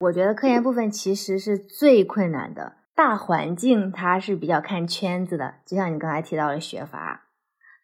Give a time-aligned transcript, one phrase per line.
[0.00, 7.26] 我觉得科研部分其实是最困难的，大环境它是比较看圈子的，就像你刚才提到的学阀，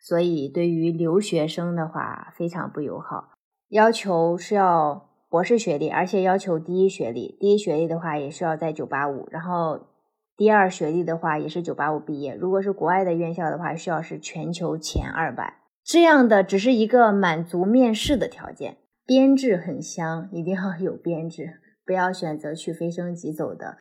[0.00, 3.30] 所以对于留学生的话非常不友好，
[3.68, 9.88] 要求是要博士学历，而且要求第一学历，第一学历的话也是要在九八五，然后
[10.36, 21.60] 第二学历的话也是九八五毕业，如果是国外的院校的话，需要是全球前二百，这样的只是一个满足面试的条件，编制很香，一定要有编制。
[21.86, 23.76] 不要选择去飞升即走的。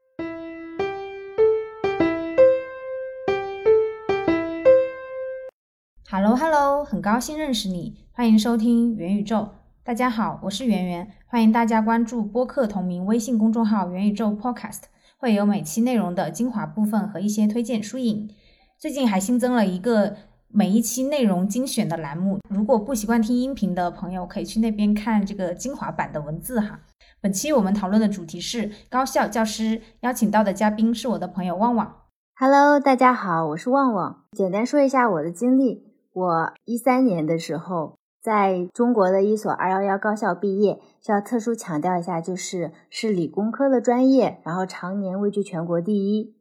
[6.10, 9.48] Hello Hello，很高兴认识你，欢迎收听元宇宙。
[9.86, 14.82] 大家好，我是圆圆，欢迎大家关注播客同名微信公众号“元宇宙 Podcast”，
[15.18, 18.30] 会有每期内容的精华部分和一些推荐书影。
[18.78, 20.18] 最近还新增了一个
[20.50, 26.82] 每一期内容精选的栏目，如果不习惯听音频的朋友，可以去那边看这个精华版的文字哈。
[27.24, 32.02] 本期我们讨论的主题是高校教师，邀请到的嘉宾是我的朋友旺旺。
[32.38, 34.26] Hello，大家好，我是旺旺。
[34.34, 46.36] 简单说一下我的经历：我一三年的时候在中国的一所二幺幺高校毕业，需要特殊强调一下，就是是理工科的专业，然后常年位居全国第一。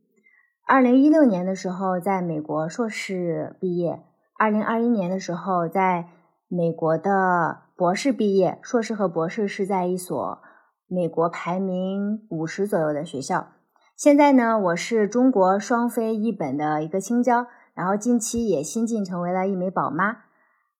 [0.67, 4.03] 二零一六年的时候在美国硕士毕业，
[4.37, 6.09] 二零二一年的时候在
[6.49, 10.43] 美国的博士毕业，硕士和博士是在一所。
[10.93, 13.53] 美国排名五十左右的学校，
[13.97, 20.19] 现在呢，我是中国双非一本的一个青椒，然后近期也新晋成为了一枚宝妈。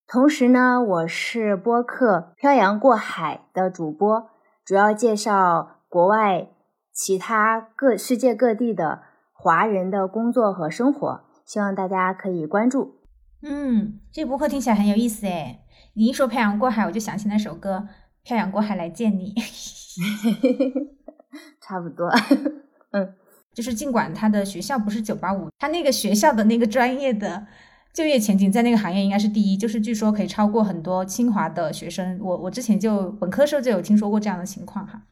[0.07, 4.29] 同时呢，我是播客《漂洋过海》的主播，
[4.67, 6.49] 主要介绍国外
[6.93, 9.01] 其他各世界各地的
[9.33, 12.97] 华人的工作和生活，希望大家可以关注。
[13.43, 15.61] 嗯，这播客听起来很有意思诶。
[15.95, 17.89] 你一说《漂洋过海》，我就想起那首歌。
[18.25, 19.35] 漂洋过海来见你，
[21.61, 22.09] 差不多。
[22.93, 23.15] 嗯，
[23.53, 27.47] 就是尽管他的学校不是九八五，他那个学校的那个专业的
[27.93, 32.19] 就业前景在那个行业应该是第一，就是据说可以超过很多清华的学生。
[32.21, 35.03] 我我之前就本科时候就有听说过这样的情况哈。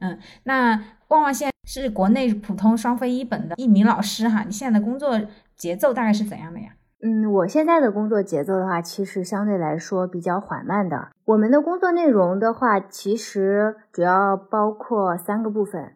[0.00, 5.20] 嗯，那旺旺现在是国内普通双非一本的一名老师哈，你现在的工作
[5.56, 6.74] 节奏大概是怎样的呀？
[7.02, 11.08] 嗯，我现在的工作节奏的话，其实相对来说比较缓慢的。
[11.24, 15.94] 我们的工作内容的话，其实主要包括三个部分。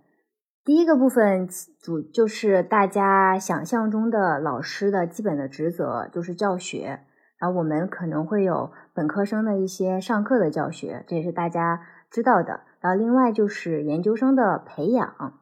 [0.65, 1.47] 第一个部分
[1.83, 7.01] 主就是大家想象中的老师的基本的职责，就是教学。
[7.39, 12.61] 然后我们可能会有本科生的一些上课的教学，这也是大家知道的。
[12.81, 15.35] 然后另外就是研究生的培养。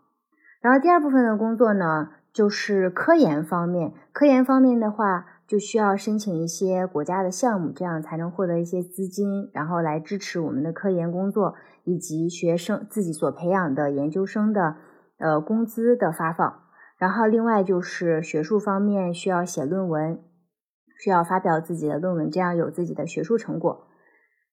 [0.60, 3.92] 然后第二部分的工作呢，就是科研方面。
[4.12, 11.54] 科研方面的话，就需要申请一些国家的项目，这样才能获得一些资金，然后来支持我们的科研工作
[11.84, 14.76] 以及学生自己所培养的研究生的
[15.18, 16.62] 呃工资的发放。
[16.96, 20.22] 然后另外就是学术方面需要写论文，
[20.98, 23.88] 需要发表自己的论文，这样有自己的学术成果。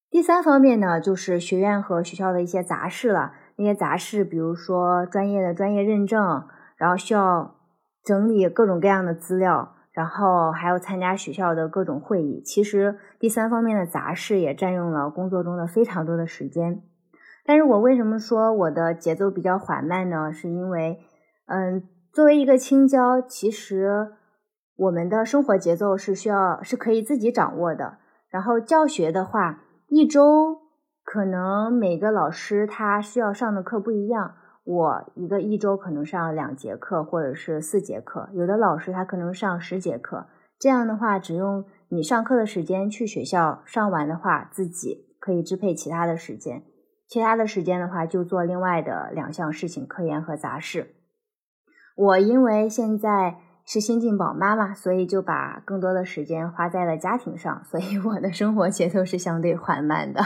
[0.09, 6.43] 第三方面呢，就是学院和学校的一些杂事了，那些杂事，比如说专业的专业认证，
[6.75, 7.55] 然后需要
[8.03, 9.77] 整理各种各样的资料。
[9.91, 16.81] 然后还有参加学校的各种会议，其实第三方面的杂事也占用了工作中的非常多的时间。
[17.45, 20.31] 但是我为什么说我的节奏比较缓慢呢？
[20.31, 20.99] 是因为，
[21.47, 21.83] 嗯，
[22.13, 24.11] 作为一个青椒，其实
[24.75, 27.97] 我们的生活节奏是需要是可以自己掌握的。
[28.29, 30.59] 然后教学的话，一周
[31.03, 34.35] 可能每个老师他需要上的课不一样。
[34.71, 40.27] 我一个一周可能上两节课或者是四节课，有的老师他可能上十节课，
[40.59, 46.61] 这样的话只用你上课的时间去学校上完的话，自己可以支配其他的时间，
[47.07, 50.93] 其他的时间的话就做另外的两项事情，科研和杂事。
[51.95, 60.21] 我因为现在是新晋宝妈嘛，所以就把更多的时间花在了家庭上，所以我的生活节奏是相对缓慢的。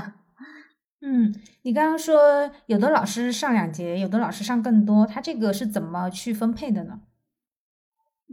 [1.05, 7.01] 嗯，你刚刚说有的老师上两节，有的老师上更多，他这个是怎么去分配的呢？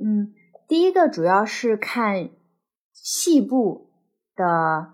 [0.01, 0.33] 嗯，
[0.69, 2.31] 第一个主要是看
[2.93, 3.91] 系部
[4.37, 4.93] 的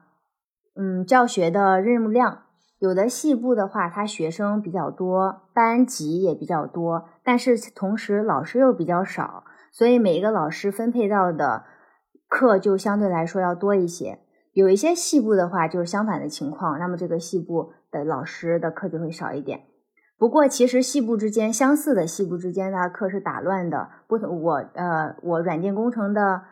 [0.74, 2.44] 嗯教学的任务量，
[2.78, 11.64] 有的系部的话，他学生比较多，班级也比较多，但是同时老师又比较少，所以每一个老师分配到的
[12.26, 14.20] 课就相对来说要多一些。
[14.56, 19.64] 有一些系部的话，就是相反的情况，那么这个系部的老师的课就会少一点。
[20.16, 23.90] 不过，其实系部之间相似的系部之间，它课是打乱的。
[24.08, 26.44] 不同，我呃，我软件工程的，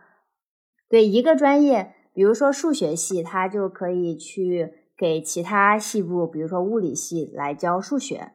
[0.91, 8.33] 对一个专业，比如说数学系，它就可以去给其他系部，比如说物理系来教数学，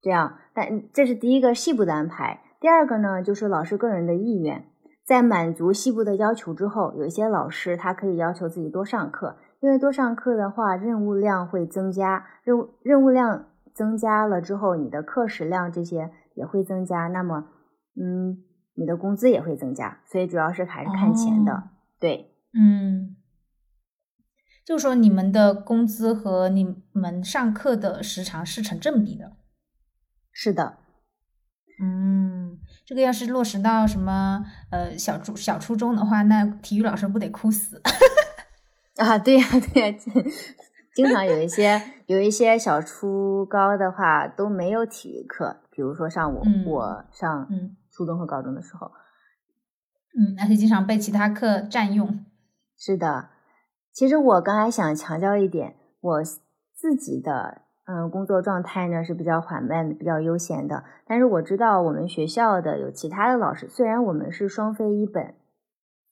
[0.00, 0.38] 这样。
[0.52, 2.42] 但这是第一个系部的安排。
[2.60, 4.64] 第二个呢，就是老师个人的意愿，
[5.04, 17.48] 在满足西部的要求之后，有一些老师他可以要求自己多上课，因为多上课的话，任务量会增加，任务任务量增加了之后，你的课时量这些也会增加，那么，
[18.00, 18.42] 嗯，
[18.74, 23.16] 你的工资也会增加，所以主要是还是看钱的，对，嗯。
[24.64, 29.32] 就说你们的工资和你们上课的时长是成正比的，
[30.30, 30.78] 是的，
[31.82, 32.21] 嗯，
[32.92, 37.80] 这个要是落实到什么呃小初小初中的话，那体育老师不得哭死
[39.00, 39.16] 啊？
[39.16, 39.98] 对呀对呀，
[40.94, 47.48] 经常有一些有一些小初高的话都没有体育课，比如说上我我上
[47.90, 48.92] 初中和高中的时候，
[50.14, 52.26] 嗯，而且经常被其他课占用，
[52.76, 53.30] 是的。
[53.94, 60.84] 其实我刚才想强调一点，我自己的嗯工作状态呢是比较缓慢的，比较悠闲的。
[61.06, 65.34] 但是我知道我们学校的有其他的老师，虽然我们是双非一本，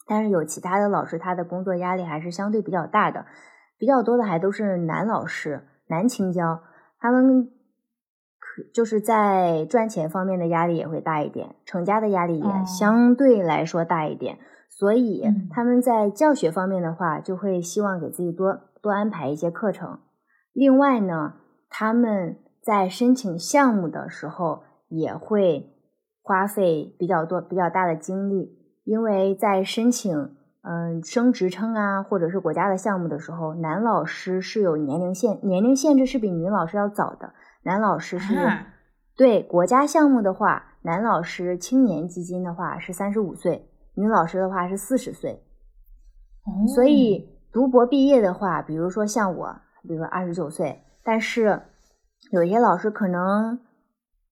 [0.06, 3.26] 但是有其他的老师，他的工作压力还是相对比较大的，
[3.78, 6.60] 比较多的还都是男老师，男青椒，
[6.98, 7.44] 他们
[8.38, 14.38] 可就是在赚钱方面的压力也会大一点，成家的压力也相对来说大一点。
[14.68, 19.98] 所以他们在教学方面的话，就会希望给自己多多安排一些课程。
[20.52, 21.34] 另外呢，
[21.70, 25.72] 他们在申请项目的时候也会
[26.20, 37.32] 花费比较多、比较大的精力，因为在申请嗯升职称啊，或者是国家的项目的时候，男老师是有年龄限年龄限制，是比女老师要早的。
[37.62, 38.34] 男老师是
[39.16, 43.66] 对国家项目的话，男老师青年基金的话是三十五岁。
[43.94, 45.42] 女老师的话是四十岁，
[46.74, 51.62] 所以读博毕业的话，比如说像我，比如说二十九岁，但是
[52.30, 53.60] 有些老师可能，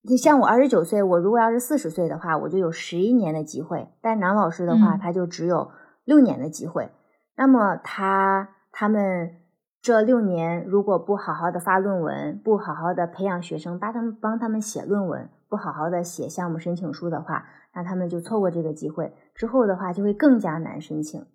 [0.07, 5.71] 就像我二十九岁，我如果要是四十岁的话，我就有十一年的机会，但男老师的话，他就只有
[6.05, 6.91] 六年的机会。
[7.35, 9.37] 那么他他们
[9.81, 17.45] 这六年如果不好好的发论文，不好好的培养学生，帮他们帮他们写论文，不好好的写项目申请书的话。
[17.73, 21.25] 那他们就错过这个机会，之后的话就会更加难申请。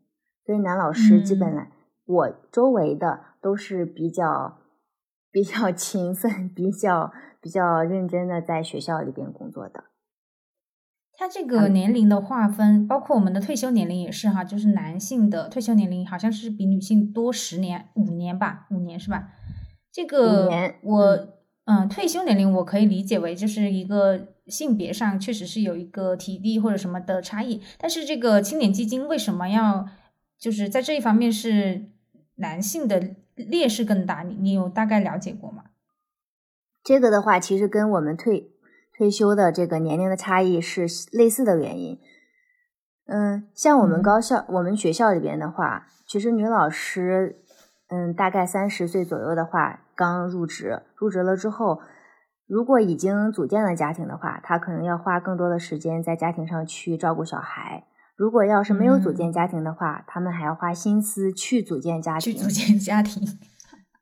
[0.45, 1.71] 所以男老师基本来，
[2.07, 4.59] 我周围的都是比较
[5.35, 9.87] 比较勤奋、比较比较认真的在学校里边工作的。
[11.19, 19.31] 他这个年龄的划分，包括我们的退休年龄也是哈，就是男性的退休年龄好像是比女性多十年、五年吧，五年是吧？
[19.91, 20.49] 这个
[20.83, 21.29] 我
[21.65, 24.29] 嗯，退休年龄我可以理解为就是一个。
[24.47, 29.89] 性别上确实是有一个体力或者什么的差异，但是这个青年基金为什么要
[30.39, 31.87] 就是在这一方面是
[32.35, 34.23] 男性的劣势更大？
[34.23, 35.65] 你你有大概了解过吗？
[36.83, 38.53] 这个的话，其实跟我们退
[38.97, 41.99] 退休的这个年龄的差异是类似的原因。
[43.07, 47.43] 嗯，像我们高校、我们学校里边的话，其实女老师，
[47.89, 51.81] 嗯，大概三十岁左右的话，刚入职，入职了之后。
[52.47, 57.87] 如果已经组建了家庭的话，她可能要花更多的时间在家庭上去照顾小孩。
[58.17, 62.33] 如果要是没有组建家庭的话，他们还要花心思去组建家庭。
[62.33, 63.23] 去组建家庭，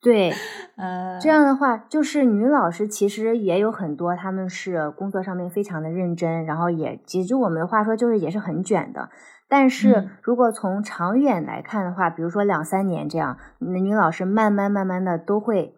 [0.00, 0.32] 对，
[0.76, 9.10] 呃，这样的话，就是女老师其实也有很多，他们是工作上面非常的认真，然后也，其实我们的话说就是也是很卷的。
[9.48, 15.76] 但是如果从长远来看的话，比如说两三年这样，女老师慢慢慢慢的都会。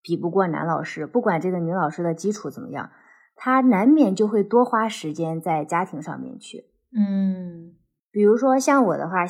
[0.00, 2.88] 比不过男老师，不管这个女老师的基础怎么样，
[3.34, 6.64] 她难免就会多花时间在家庭上面去。
[6.96, 7.74] 嗯，
[8.10, 9.24] 比如说像我的话，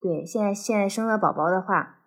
[0.00, 1.98] 对，现在现在生了宝宝的话，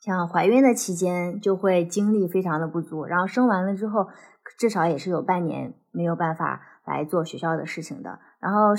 [0.00, 4.08] 像怀孕的期间就会精力非常的不足，然后生完了之后，
[4.58, 8.18] 至少也是有半年没有办法来做学校的事情的。
[8.40, 8.74] 然后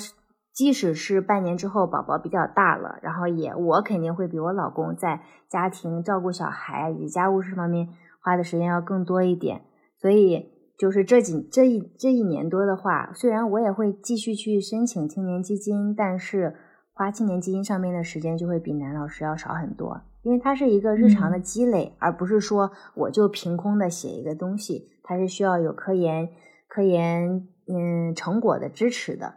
[0.53, 7.89] 即使是半年之后宝宝比较大了，然后也我肯定会比我老公在家庭照顾小孩以及家务事方面。
[8.25, 9.65] 花的时间要更多一点，
[9.97, 16.55] 所以就是这几这一这一年多的话，虽然我也会继续去申请青年基金，但是
[16.93, 26.29] 花青年基金上面的时间就会比男老师要少很多，因为它是一个日常的积累，而不是说我就凭空的写一个东西，它是需要有科研
[26.67, 29.35] 科研嗯成果的支持的，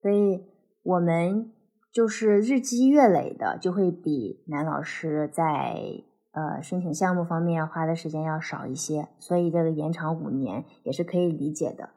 [0.00, 0.44] 所以
[0.84, 1.50] 我们
[1.92, 6.04] 就是日积月累的，就会比男老师在。
[6.32, 11.90] 呃，申请项目方面要花的时间要少一些，所以这个延长五年也是可以理解的。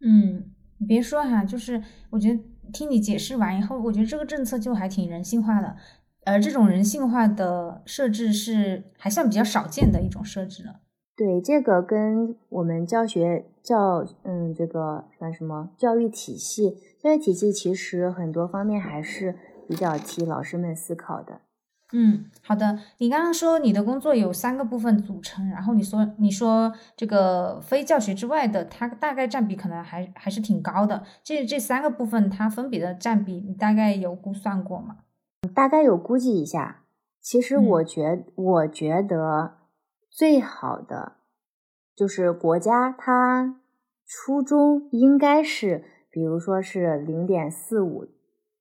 [0.00, 2.40] 嗯，你别说哈，就是我觉得
[2.72, 5.76] 听你解释完以后，我觉得这个政策就还挺人性化的。
[6.24, 10.80] 而这种人性化的设置是还算比较少见的一种设置了。
[11.16, 19.36] 对，这个跟我们教学教嗯这个算什么教育体系，教育体系其实很多方面还是
[19.68, 21.40] 比较替老师们思考的。
[21.94, 22.78] 嗯，好的。
[22.98, 31.04] 你刚刚说你的工作有三个部分组成，然后你说你说这个非教学之外的，它大概占比可能还还是挺高的。
[31.22, 35.00] 这这三个部分它分别的占比，你大概有估算过吗？
[35.54, 36.84] 大概有估计一下。
[37.20, 39.58] 其实我觉我觉得
[40.10, 41.18] 最好的
[41.94, 43.60] 就是国家它
[44.06, 48.06] 初中应该是，比如说是零点四五，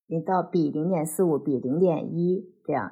[0.08, 2.92] 你到比零点四五比零点一这样。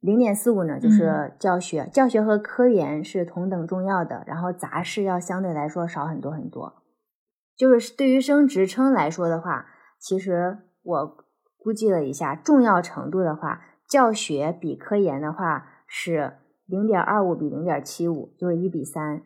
[0.00, 6.82] 零点四五呢，就是教学，教学和科研是同等重要的，然后杂事要相对来说少很多很多。
[7.56, 9.66] 就是对于升职称来说的话，
[9.98, 11.24] 其实我
[11.56, 16.34] 估计了一下，重要程度的话，教学比科研的话是
[16.66, 19.22] 零点二五比零点七五，就是一比三。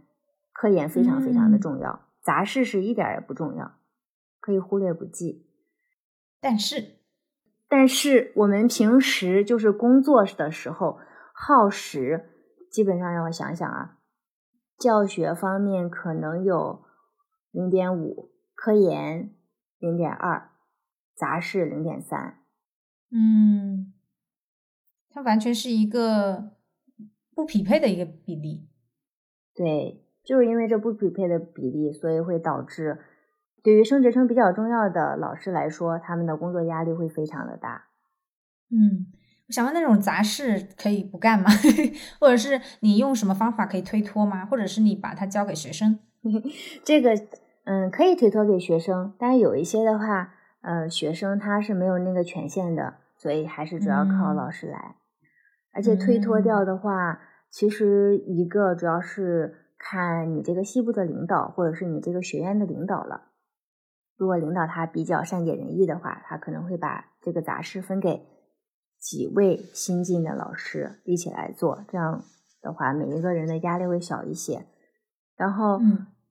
[0.54, 3.72] 科研非常非常的重要，杂事是一点也不重要，
[4.40, 5.46] 可以忽略不计。
[6.40, 7.01] 但是。
[7.72, 10.98] 但是我们平时就是工作的时候
[11.32, 12.28] 耗时，
[12.70, 13.96] 基本上让我想想啊，
[14.76, 16.84] 教学方面可能有
[17.50, 19.34] 零点五，科研
[19.78, 20.50] 零点二，
[21.16, 22.42] 杂事零点三。
[23.10, 23.94] 嗯，
[25.08, 26.50] 它完全是一个
[27.34, 28.68] 不匹配的一个比例。
[29.54, 33.00] 对，就是因为这不匹配的比例，所以会导致。
[33.62, 37.84] 对于升职称比较重要的老师来说，他们的工作压力会非常的大。
[38.70, 39.06] 嗯，
[39.48, 41.48] 我想问，那种杂事可以不干吗？
[42.18, 44.44] 或者是你用什么方法可以推脱吗？
[44.44, 45.98] 或者是你把它交给学生？
[46.84, 47.14] 这个，
[47.64, 54.96] 嗯，可以推脱给学生，但是有一些的话，呃，学生他是没有那个权限的，所以还是主要靠老师来。
[55.74, 63.28] 而且推脱掉的话，其实一个主要是看你这个系部的领导，或者是你这个学院的领导了。
[64.22, 68.24] 如果领导他比较善解人意的话，他可能会把这个杂事分给
[69.00, 72.22] 几位新进的老师一起来做，这样
[72.60, 74.64] 的话每一个人的压力会小一些。
[75.36, 75.80] 然后，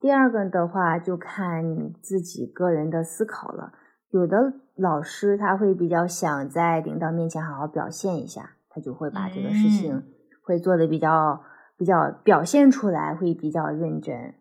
[0.00, 3.74] 第二个的话就看你自己个人的思考了。
[4.08, 10.02] 有的老师他会比较想在领导面前好好表现一下，他就会把这个事情
[10.42, 11.42] 会做的比较
[11.76, 14.32] 比较表现出来，会比较认真。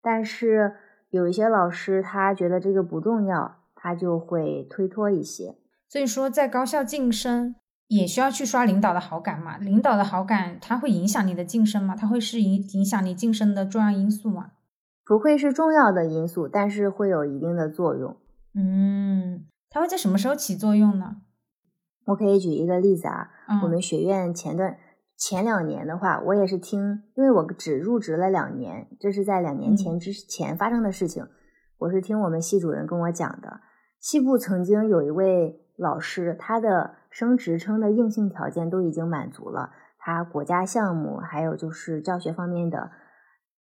[0.00, 0.76] 但是。
[1.10, 5.56] 有一些老师他觉得这个不重要，他就会推脱一些。
[5.88, 7.54] 所以说，在高校晋升
[7.86, 9.56] 也需要去刷领导的好感嘛？
[9.58, 11.94] 领导的好感，它会影响你的晋升吗？
[11.94, 14.50] 它会是影影响你晋升的重要因素吗？
[15.04, 18.16] 不会是重要的因素，但是会有一定的作用。
[18.54, 21.18] 嗯，它会在什么时候起作用呢？
[22.06, 23.30] 我可以举一个例子啊，
[23.62, 24.76] 我们学院前段。
[25.18, 31.26] 前两年的话，我也是听，因为我只入职了两年，这是在两年前之前发生的事情。
[31.78, 33.60] 我是听我们系主任跟我讲的。
[33.98, 42.90] 系部曾经有一位老师，他的升职称的硬性条件都已经满足了，他国家项目还有就是教学方面的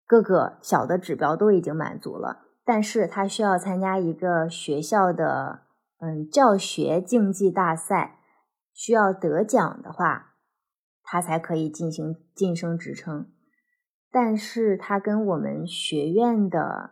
[0.06, 5.62] 各个小的指标都已经满足了，但是他需要参加一个学校的
[6.00, 8.18] 嗯教学竞技大赛，
[8.74, 10.27] 需要得奖的话。
[11.10, 13.28] 他才可以进行晋升职称，
[14.12, 16.90] 但是他跟我们学院的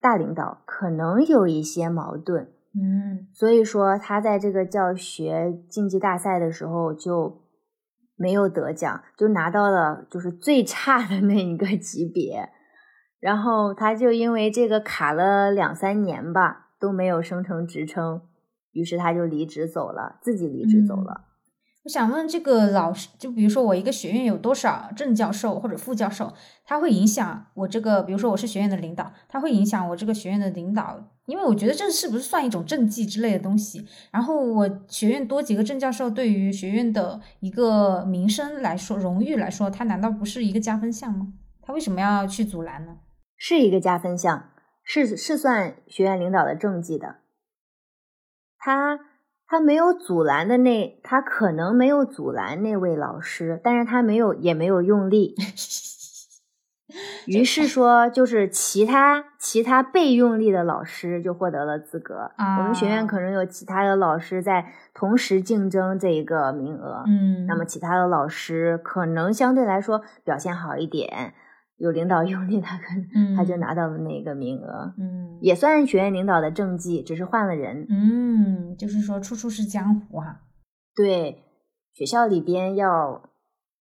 [0.00, 7.42] 大领导可能有一些矛盾，嗯，所以说他在这个教学竞技大赛的时候就
[8.14, 12.48] 没有得奖，就拿到了就是最差的那一个级别，
[13.18, 18.22] 然后他就因为这个卡了两三年吧，都没有升成职称，
[18.70, 21.24] 于是他就离职走了，自己离职走了。
[21.86, 33.86] 我想问这个老师，就比如说我一个学院有多少正教授或者副教授，他会影响我这个，比如说我是学院的领导，他会影响我这个学院的领导，因为我觉得这是不是算一种政绩之类的东西？
[34.10, 41.34] 然后我学院多几个正教授，对于学院的一个名声来说、荣誉来说，它难道不是一个加分项吗？
[41.62, 42.96] 他为什么要去阻拦呢？
[43.36, 44.50] 是一个加分项，
[44.82, 47.18] 是是算学院领导的政绩的，
[48.58, 48.98] 他。
[49.48, 55.34] 他没有阻拦的那，他可能没有阻拦那位老师，但是他没有也没有用力，
[57.26, 62.30] 于是说就是其他其他被用力的老师就获得了资格。
[62.38, 71.34] 我们学院可能有其他的老师在同时竞争这一个名额，嗯，那么其他的老师可能相对来说表现好一点。
[71.78, 80.40] 有领导用力，他可能他就拿到了那个名额，嗯，也算学院领导的政绩，只是换了人，嗯，就是说处处是江湖哈。
[80.94, 81.42] 对，
[81.92, 83.30] 学校里边要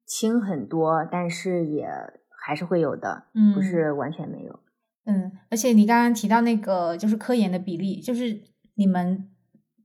[0.06, 1.88] 轻很多，但是也
[2.46, 4.60] 还是会有的，嗯，不是完全没有。
[5.06, 8.42] 嗯，而且你刚刚提到那个就是科研的比例，就是
[8.76, 9.30] 你们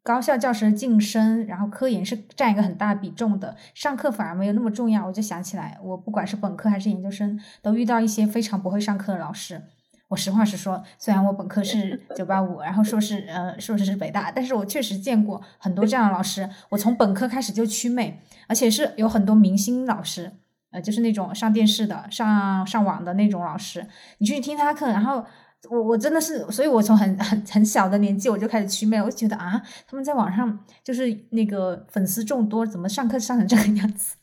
[0.02, 5.06] 高校教师晋升，然后科研是占一个很大比重的，上课反而没有那么重要。
[5.06, 9.62] 我就想起来，我不管是本科还是研究生，都遇到一些非常不会上课的老师。
[10.08, 16.48] 我实话实说，虽然我本科是 九八五，然后硕士呃硕士是北大，但是我确实见过很多这样的老师。
[16.70, 20.32] 我从本科开始就祛魅，而且是有很多明星老师。
[20.72, 23.84] 呃，就是那种上电视的、上上网的那种老师，
[24.18, 25.26] 你去听他课，然后
[25.68, 34.16] 我我真的是，所以我从很很很小的年纪我就开始祛魅，我就觉得啊，他们在网上就是那个粉丝众多，怎么上课上成这个样子？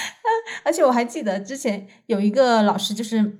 [0.64, 3.38] 而且我还记得之前有一个老师，就是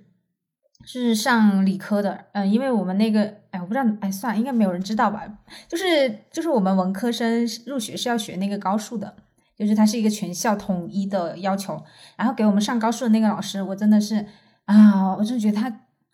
[0.85, 5.23] 是上理科的，嗯，因为我们那个，哎，我不知道，哎，算，应该没有人知道吧？
[5.69, 9.17] 就是就是我们文科生入学是要学那个高数的。
[9.57, 11.85] 就是它是一个全校统一的要求，
[12.17, 14.25] 然后给我们上高数的那个老师，我真的是
[14.65, 15.69] 啊，我真的觉得他，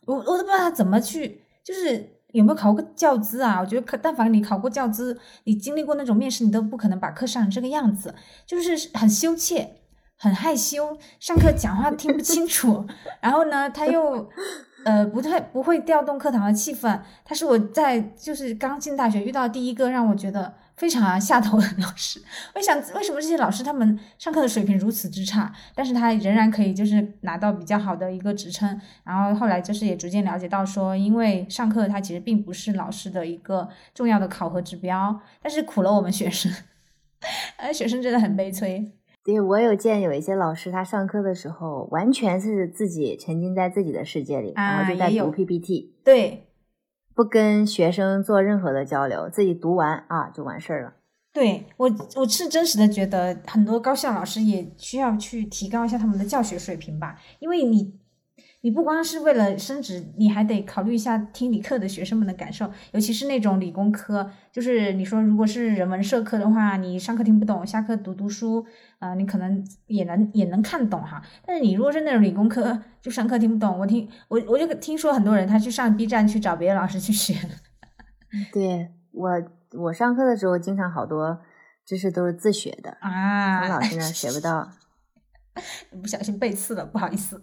[0.07, 3.61] 我我都不知道他怎么去，就是有没有考过教资啊？
[3.61, 8.15] 我觉得可但凡你考过教资，你经历过那种面试，你都不可能把课上成这个样子，
[8.47, 9.83] 就是很羞怯，
[10.17, 12.87] 很害羞，上课讲话听不清楚，
[13.21, 14.29] 然后呢，他又
[14.85, 20.55] 呃不太不会调动课堂的气氛，他是我在就是刚进大学遇到第一个让我觉得。
[20.77, 22.21] 非常下头的老师，
[22.55, 28.79] 我想为什么这些老师他们上课的水平如此之差，但是他仍然可以就是拿到比较好的一个职称。
[29.03, 36.53] 然后后来就是也逐渐了解到说，因为上课他其实并不是老师的一个重要的考核指标，但是苦了我们学生，
[37.57, 38.93] 呃， 学生真的很悲催。
[39.25, 45.95] 对我有见有一些老师，他上课的时候完全是自己沉浸在自己的世界里，然后就在读 PPT。
[46.05, 46.46] 对。
[47.17, 50.93] 不跟学生做任何的交流，自己读完啊就完事儿了。
[51.33, 57.99] 对我，我是真实的觉得很多高校老师也需要去提高一下他们的教学水平吧，因为你。
[58.67, 64.29] 你不光是为了升职，你还得考虑一下听理课的学生们的感受，尤其是那种理工科。
[64.51, 68.67] 就是你说，如果是人文社科的话，你上课听不懂，下课读读书，
[68.99, 71.23] 啊，你可能也能也能看懂哈。
[71.47, 77.37] 但是你如果是那种理工科，就上课听不懂，我听我我就听说很多人他去上 B 站去找别的老师去学。
[78.53, 79.31] 对我
[79.79, 81.39] 我上课的时候，经常好多
[81.85, 84.69] 知识都是自学的啊，从老师那 学不到，
[86.03, 87.41] 不小心背刺了，不好意思。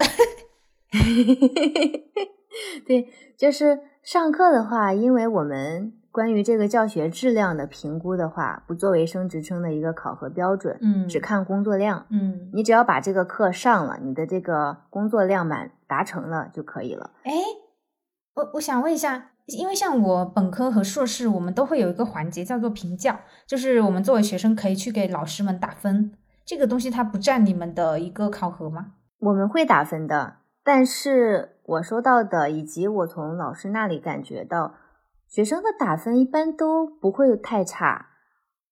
[2.87, 17.11] 对，就是上课的话，因为我们关于这个教学质量的评估的话，不作为升职称的一个考核标准，嗯，只看工作量，嗯，你只要把这个课上了，你的这个工作量满达成了就可以了。
[17.23, 17.31] 哎，
[18.35, 26.11] 我我想问一下，因为像我本科和硕士，我们都会有一个环节叫做评教，就是我们作为学生可以去给老师们打分，
[26.45, 28.93] 这个东西它不占你们的一个考核吗？
[29.19, 30.42] 我们会打分的。
[30.63, 34.75] 但是我收到的，以及我从老师那里感觉到，
[35.27, 38.11] 学生的打分一般都不会太差。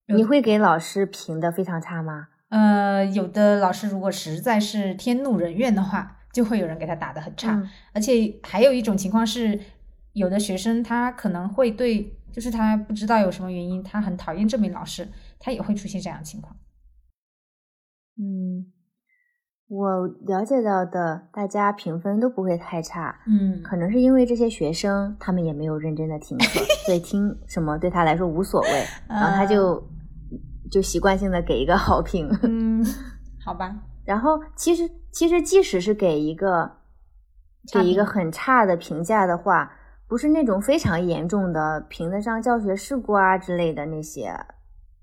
[0.07, 2.29] 你会给老师评的非常差吗？
[2.49, 7.61] 呃，有的老师如果实在是天怒人怨的话，就会有人给他打的很差。
[7.93, 9.59] 而且还有一种情况是，
[10.13, 15.07] 有的学生他可能会对，就是他不知道有什么原因，他很讨厌这名老师，
[15.39, 16.55] 他也会出现这样的情况。
[18.17, 18.71] 嗯。
[19.71, 29.81] 我了解到的，大家评分都不会太差，嗯，可能是因为这些学生他们也没有认真的听课，所以听什么对他来说无所谓，然后他就
[30.69, 32.85] 就习惯性的给一个好评，嗯，
[33.45, 33.73] 好吧。
[34.03, 36.69] 然后其实其实即使是给一个
[37.71, 39.71] 给一个很差的评价的话，
[40.05, 44.35] 不是那种非常严重的评得上教学事故啊之类的那些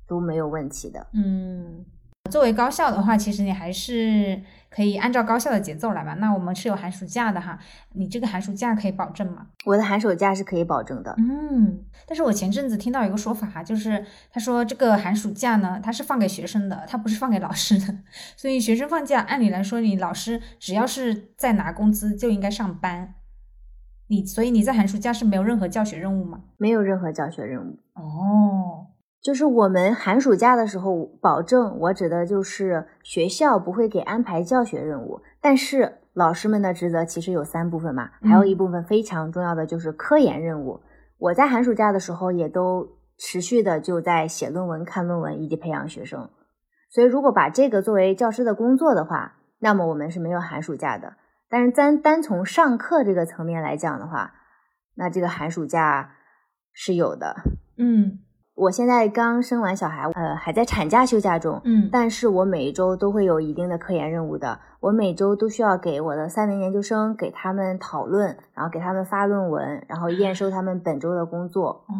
[0.07, 1.87] 都没有问题的，嗯。
[2.29, 6.15] 作为高校的话，其实你还是可以按照高校的节奏来吧。
[6.15, 7.59] 那我们是有寒暑假的哈，
[7.95, 9.47] 你这个寒暑假可以保证吗？
[9.65, 11.15] 我的寒暑假是可以保证的。
[11.19, 17.95] 嗯，但是我前阵子听到一个说法哈，就是他说这个寒暑假呢，他是放给学生的，他不是放给老师的。
[18.37, 23.15] 所以学生放假，按理来说，你老师只要是在拿工资就应该上班。
[24.11, 26.41] 你所以你在寒暑假是没有任何教学任务吗？
[26.57, 27.79] 没有任何教学任务。
[27.93, 28.58] 哦。
[29.21, 40.81] 就是我们寒暑假的时候，保证我指的就是学校不会给安排教学任务，但是老师们的职责其实有三部分嘛，还有一部分非常重要的就是科研任务。
[41.19, 46.31] 我在寒暑假的时候也都持续的就在写论文、看论文以及培养学生。
[46.91, 51.15] 所以如果把这个作为教师的工作的话，那么我们是没有寒暑假的。
[51.51, 54.35] 但是单单从上课这个层面来讲的话，
[54.95, 56.15] 那这个寒暑假
[56.73, 57.35] 是有的。
[57.77, 58.21] 嗯。
[58.59, 71.85] 我现在刚生完小孩，呃，还在产假休假中，嗯但是我每一周都会有一定的科研任务的，我每周都需要给我的三名研究生给他们讨论，然后给他们发论文，然后验收他们本周的工作。
[71.87, 71.95] 哦，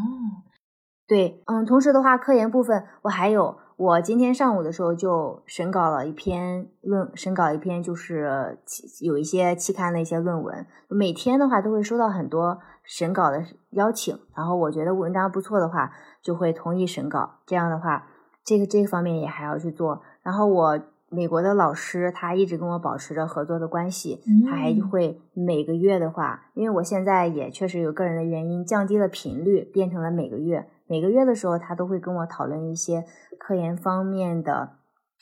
[1.07, 18.07] 对，嗯，同时的话，科研部分我还有，我今天上午的时候就审稿了一篇论，审稿一篇就是期有一些期刊的一些论文，每天的话都会收到很多审稿的邀请，然后我觉得文章不错的话，就会同意审稿，这样的话，
[18.45, 20.81] 这个这个方面也还要去做，然后我。
[21.11, 30.69] 美国的老师他一直跟我保持着合作的关系，他还嗯会每个月的话，因为我现在也确实有个人的原因降低了频率，变成了每个月。
[30.87, 33.07] 每个月的时候，他都会跟我讨论一些
[33.39, 34.73] 科研方面的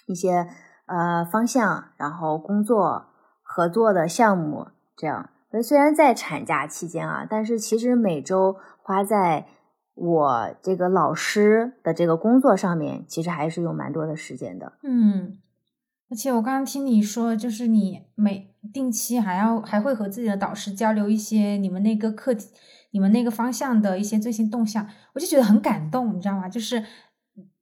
[0.09, 0.48] 一些
[0.87, 3.06] 呃方向，然后工作
[3.44, 5.30] 合作的项目这样。
[5.62, 9.46] 虽然在产假期间啊，但是其实每周花在
[9.96, 14.74] 我这个老师的这个工作上面，其实还是有蛮多的时间的。
[14.85, 15.38] 嗯，
[16.09, 22.46] 而且我刚刚听你说，就是你每定期还要还会和自己的导师交流一些你们那个课题、
[22.92, 26.48] 你们那个方向的一些最新动向，我就觉得很感动，你知道吗？
[26.48, 26.85] 就是。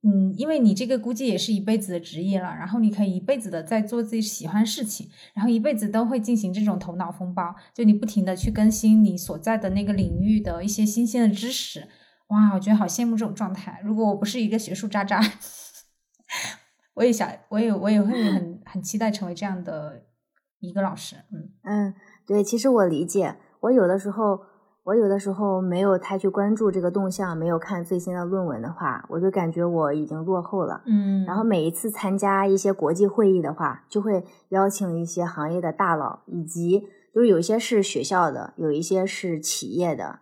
[0.07, 11.87] 嗯，因为你这个估计也是一辈子的职业了，然后你可以一辈子的在做自己喜欢事情，然后一辈子都会进行这种头脑风暴，就你不停的去更新你所在的那个领域的一些新鲜的知识。
[12.27, 13.79] 哇，我觉得好羡慕这种状态。
[13.83, 15.21] 如果我不是一个学术渣渣，
[16.95, 20.03] 我也想，我也我也会很很期待成为这样的
[20.59, 21.17] 一个老师。
[21.31, 21.93] 嗯嗯，
[22.25, 24.39] 对，其实我理解，我有的时候，
[24.83, 30.81] 我有的时候没有太去关注这个动向，没有看最新的论文的话，我就感觉我已经落后了。
[30.85, 40.19] 嗯，然后每一次参加一些国际会议的话，就会邀请一些行业的大佬，以及就是有一些是学校的，有一些是企业的，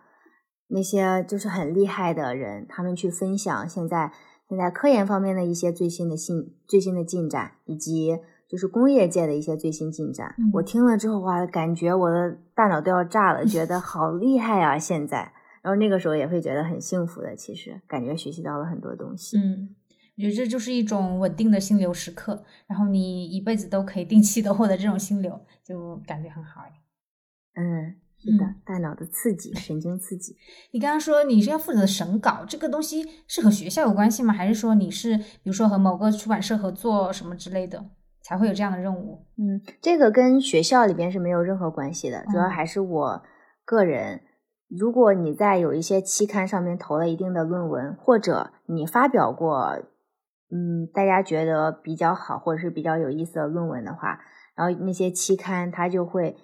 [0.74, 4.12] 那些就是很厉害的人，他们去分享现在
[4.50, 8.18] 现在科研方面的一些最新的新最新的进展，以及
[8.50, 10.34] 就是工业界的一些最新进展。
[10.40, 14.78] 嗯我听了之后哇，感觉我的大脑都要炸了，觉得好厉害啊！
[14.78, 15.32] 现在，
[15.62, 19.38] 然后那个时候也会觉得很幸福的，其实感觉学习到了很多东西。
[19.38, 19.76] 嗯，
[20.18, 26.72] 我觉得这就是一种稳定的心流时刻，然后你一辈子都可以定期的获得这种心流，就感觉很好哎。
[27.56, 30.36] 嗯，是的，嗯大脑的刺激，神经刺激。
[30.72, 34.34] 你刚刚说你是要负责审稿，这个东西是和学校有关系吗？
[34.34, 37.86] 还是说你是比如说和某个出版社合作什么之类的，
[38.24, 39.26] 才会有这样的任务？
[39.38, 43.22] 嗯，这个跟学校里边是没有任何关系的，主要嗯还是我
[43.66, 44.22] 个人。
[44.70, 49.78] 如果你在有一些期刊上面投了一定的论文，或者你发表过，
[50.50, 54.20] 嗯，大家觉得比较好或者是比较有意思的论文的话，
[54.56, 56.36] 然后那些期刊它就会，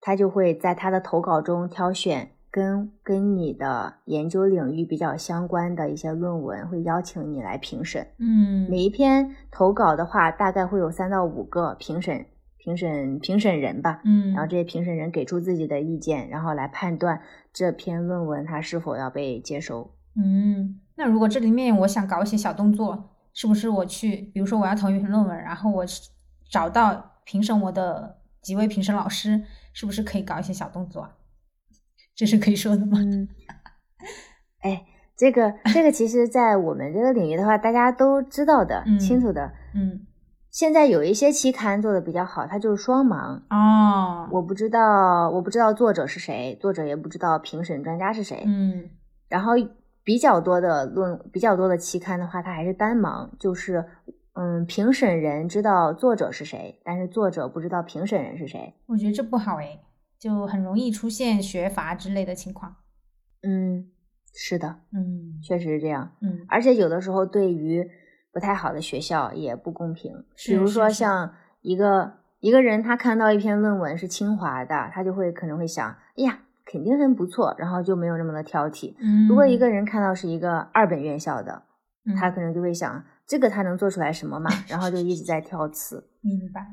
[0.00, 8.06] 它就会在他的投稿中挑选跟跟你的研究领域比较相关的一些论文，会邀请你来评审。
[8.18, 12.26] 嗯每一篇投稿的话，大概会有三到五个评审、
[12.58, 14.00] 评审、评审人吧。
[14.04, 17.20] 嗯，然后这些评审人给出自己的意见，然后来判断
[17.52, 19.90] 这篇论文它是否要被接收。
[20.16, 26.10] 嗯，那如果这里面我想搞一些小动作，是不是我去，比如说我要投一篇论文，然后我是
[26.50, 31.16] 找到评审我的几位评审老师，是不是可以搞一些小动作啊？
[32.14, 32.98] 这是可以说的吗？
[33.00, 33.28] 嗯，
[34.60, 34.84] 哎，
[35.16, 39.52] 这个这个其实，在我们这个领域的话，大家都知道的、嗯清楚的。
[39.74, 40.06] 嗯，
[40.50, 43.40] 现在有一些期刊做的比较好，它就是双盲。
[43.50, 48.42] 哦，我不知道，我不知道作者是谁，作者也不知道评审专家是谁。
[48.46, 48.90] 嗯
[49.28, 49.52] 然后
[50.02, 53.84] 比较多的论，比较多的期刊的话，它还是单盲，就是
[54.34, 58.74] 嗯，评审人知道作者是谁，但是作者不知道评审人是谁。
[58.86, 59.80] 我觉得这不好诶，
[60.18, 62.76] 就很容易出现学阀之类的情况。
[63.42, 63.90] 嗯，
[64.32, 66.12] 是的，嗯确实是这样。
[66.20, 67.88] 嗯而且有的时候对于
[68.32, 70.12] 不太好的学校也不公平，
[70.46, 78.94] 比如说像一个一个人，他看到一篇论文是清华的，他就会可能会想，哎呀，肯定很不错，然后就没有那么的挑剔。
[79.00, 81.62] 嗯，如果一个人看到是一个二本院校的，
[82.06, 84.50] 嗯他可能就会想，这个他能做出来什么嘛？
[84.66, 86.66] 然后就一直在挑刺，明白。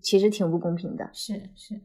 [0.00, 1.10] 其实挺不公平的。
[1.12, 1.82] 是是，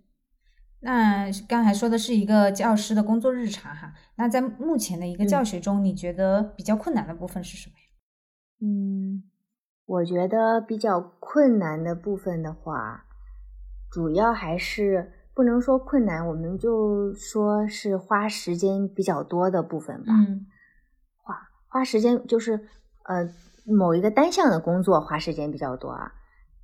[0.80, 7.84] 那刚才说的是一个教师的工作日常哈，那在目前的一个嗯教学中，你觉得比较困难的部分是什么呀？
[8.62, 9.24] 嗯，
[9.86, 13.06] 我觉得比较困难的部分的话，
[13.92, 20.14] 主要还是不能说困难，我们就说是花时间比较多的部分吧。
[20.14, 20.48] 嗯
[21.18, 21.36] 花
[21.68, 22.54] 花时间就是
[23.04, 23.28] 呃
[23.66, 26.14] 某一个单项的工作花时间比较多啊，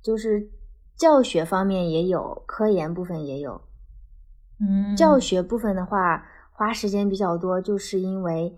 [0.02, 0.50] 就是
[0.96, 3.62] 教学方面也有，科研部分也有。
[4.60, 8.54] 嗯，教学部分的话，花时间比较多，就是因为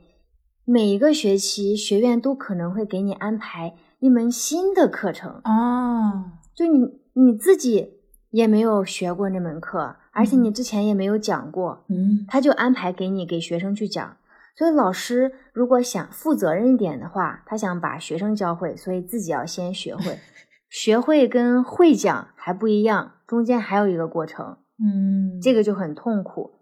[0.65, 8.01] 每一个学期学院都可能会给你安排一门新的课程哦，就你你自己
[8.31, 14.17] 也没有学过那门课，而且你之前也没有讲过，嗯他就安排给你给学生去讲。
[14.57, 20.19] 所以老师如果想负责任一点的话，他想把学生教会，所以自己要先学会。
[20.71, 26.53] 学会跟会讲还不一样，中间还有一个过程，嗯，这个就很痛苦。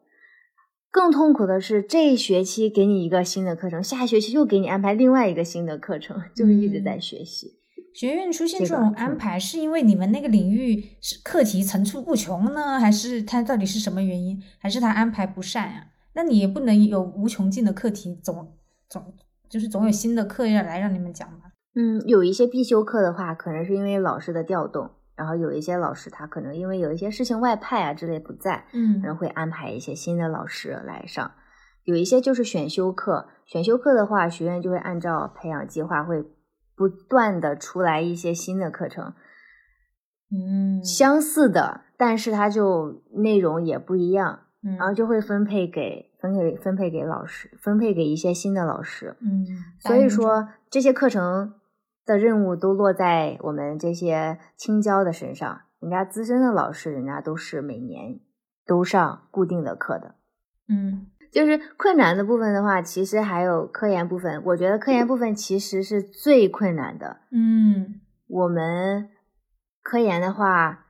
[0.90, 7.60] 更痛苦的是，这一学期给你一个新的课程，下学期又给你安排另外一个新的课程，就是一直在学习。
[7.94, 14.42] 学院出现这种安排，是因为你们那个领域是课题层出不穷呢，还是它到底是什么原因？
[14.58, 18.56] 还是他安排不善呀、那你也不能有无穷尽的课题，总
[18.88, 19.14] 总
[19.48, 21.52] 就是总有新的课要来让你们讲吧？
[21.74, 31.32] 嗯，有一些必修课的话，可能是因为老师的调动，然后有一些老师他可能因为有一些事情外派啊之类不在，嗯然后会安排一些新的老师来上。
[31.84, 36.22] 有一些就是选修课，选修课的话，学院就会按照培养计划会
[36.76, 39.14] 不断的出来一些新的课程，
[40.30, 49.16] 嗯相似的，但是它就内容也不一样，嗯然后就会分配给分配分配给老师，分配给一些新的老师。
[49.20, 49.46] 嗯，
[49.78, 51.54] 所以说这些课程
[52.04, 55.62] 的任务都落在我们这些青椒的身上。
[55.80, 58.20] 人家资深的老师，人家都是每年
[58.66, 60.16] 都上固定的课的。
[60.68, 64.42] 嗯就是困难的部分的话，其实还有科研部分。
[64.44, 67.20] 我觉得科研部分其实是最困难的。
[67.30, 69.08] 嗯我们
[69.82, 70.86] 科研的话，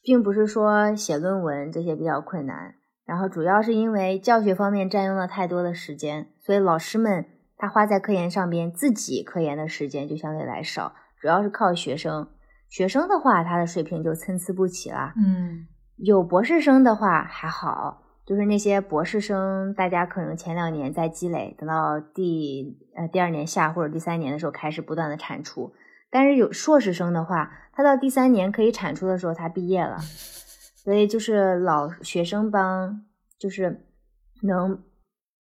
[0.00, 2.76] 并不是说写论文这些比较困难，
[3.10, 12.28] 然后主要是因为教学方面占用了太多的时间，所以老师们他花在科研上边自己科研的时间就相对来少，主要是靠学生。
[12.68, 15.12] 学生的话，他的水平就参差不齐了。
[15.16, 25.72] 嗯有博士生的话还好，就是那些博士生，大家可能前两年在积累，等到第呃第二年下或者第三年的时候开始不断的产出。
[26.12, 29.98] 但是有硕士生的话，他到第三年可以产出的时候，他毕业了，
[30.82, 33.04] 所以就是老学生帮
[33.38, 33.86] 就是
[34.42, 34.82] 能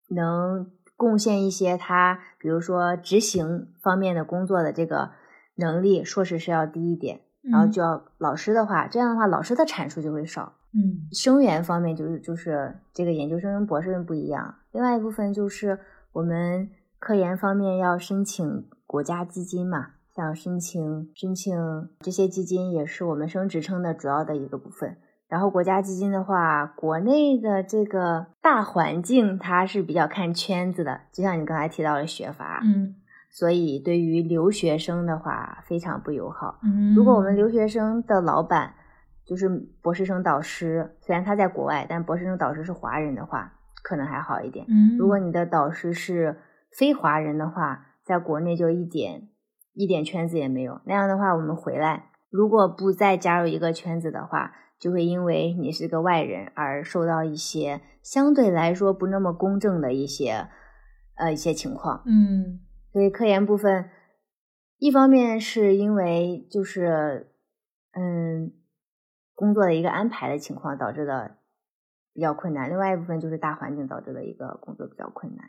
[0.08, 5.10] 能贡献一些他，比如说执行方面的工作的这个
[5.56, 7.20] 能力，硕士是要低一点。
[7.50, 10.54] 然后就要老师的话，这样的话老师的产出就会少。
[10.74, 14.54] 嗯生源方面就是就是这个研究生跟博士生不一样。
[14.72, 15.78] 另外一部分就是
[16.12, 21.56] 我们科研方面要申请国家基金嘛，像申请申请
[22.00, 24.98] 这些基金也是我们升职称的主要的一个部分。
[25.28, 32.94] 然后国家基金的话，国内的这个大环境它是比较看圈子的，就像你刚才提到的学阀，嗯
[33.30, 36.58] 所以对于留学生的话非常不友好。
[36.62, 38.72] 嗯，如果我们留学生的老板
[39.26, 39.46] 就是
[39.82, 44.64] 博士生导师，虽然他在国外，但博士生导师是华人的话，可能还好一点。
[44.66, 46.38] 嗯，如果你的导师是
[46.72, 49.28] 非华人的话，在国内就一点
[49.74, 50.80] 一点圈子也没有。
[50.86, 60.48] 那样的话，我们回来如果不再加入一个圈子的话，就会因为你是个外人而受到一些相对来说不那么公正的一些
[61.16, 62.02] 呃一些情况。
[62.06, 62.60] 嗯
[62.92, 63.90] 所以科研部分，
[64.78, 67.32] 一方面是因为就是
[67.92, 68.52] 嗯
[69.34, 71.36] 工作的一个安排的情况导致的
[72.14, 75.44] 比较困难，另外一部分就是大环境导致的一个工作比较困难。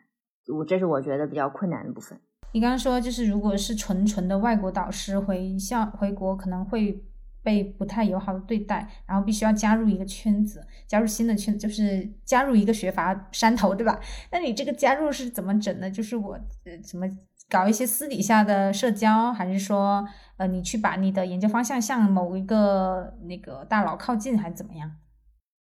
[0.57, 2.19] 我这是我觉得比较困难的部分。
[2.51, 7.03] 你刚刚说，就是如果是纯纯的外国导师回校回国，可能会
[7.49, 13.99] 被不太友好的对待，然后必须要加入一个圈子，加入新的圈子，就是加入一个学阀山头，对吧？
[14.31, 15.89] 那你这个加入是怎么整呢？
[15.89, 17.07] 就是我呃怎么
[17.49, 20.07] 搞一些私底下的社交，还是说
[20.37, 24.91] 呃你去把你的研究方向向某一个那个大佬靠近，还是怎么样？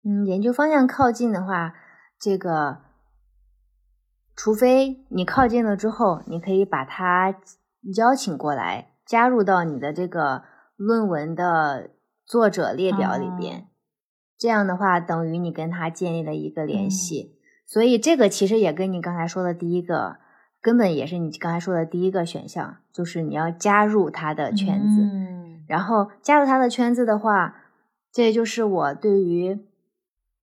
[0.03, 1.75] 嗯，研究方向靠近的话，
[2.19, 2.79] 这个
[4.35, 7.35] 除非你靠近了之后，你可以把他
[7.95, 10.41] 邀请过来，加入到你的这个
[10.75, 11.91] 论文的
[12.25, 13.59] 作者列表里边。
[13.59, 13.63] 哦
[14.37, 17.39] 这样的话，等于你跟他建立了一个联嗯系。
[17.65, 20.17] 所以这个其实也跟你刚才说的第一个，
[20.61, 25.01] 根本也是你刚才说的第一个选项，就是你要加入他的圈子。
[25.01, 27.55] 嗯然后加入他的圈子的话，
[28.11, 29.65] 这也就是我对于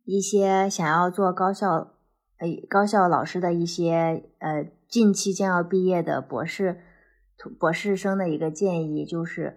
[0.04, 1.92] 一些想要做高校
[2.38, 6.80] 呃高校老师的一些呃近期将要毕业的博士
[7.60, 9.56] 博士生的一个建议，就是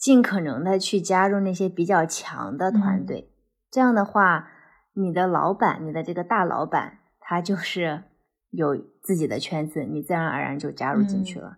[0.00, 3.30] 尽可能的去加入那些比较强的团嗯队。
[3.70, 4.48] 这样的话，
[4.94, 8.04] 你的老板，你的这个大老板，他就是
[8.50, 11.56] 有自己的圈子，你自然而然就加入进去嗯了。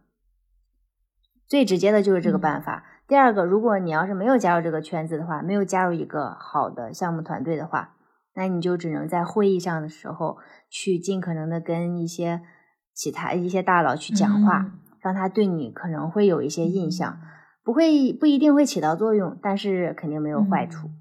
[1.47, 2.85] 最直接的就是这个嗯办法。
[3.07, 7.95] 第二个，如果你要是没有加入这个圈子的话，没有加入一个好的项目团队的话，
[8.35, 12.43] 那你就只能在会议上的时候去尽可能的跟一些
[12.93, 17.21] 其他一些大佬去讲话，嗯让他对你可能会有一些印象，
[17.65, 20.89] 不会不一定会起到作用，但是肯定没有坏处。
[20.89, 20.99] 嗯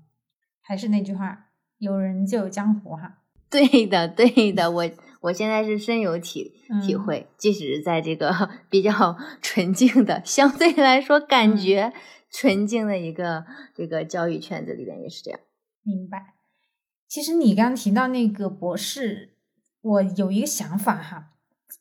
[0.63, 1.47] 还是那句话，
[1.79, 3.17] 有人就有江湖哈。
[3.49, 6.53] 对的，对的，我我现在是深有体
[6.85, 11.91] 体嗯会，即使是在这个 比较 纯净的，相对来说感嗯觉
[12.31, 13.45] 纯净的一个
[13.75, 15.39] 这个教育圈子里边也是这样。
[15.83, 16.35] 明白。
[17.09, 19.33] 其实你刚刚提到那个博士，
[19.81, 21.31] 我有一个想法哈，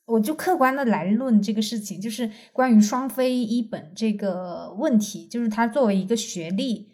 [0.05, 6.89] 我就客观的来论这个事情，就是关于双非一本这个问题，就是它作为一个学历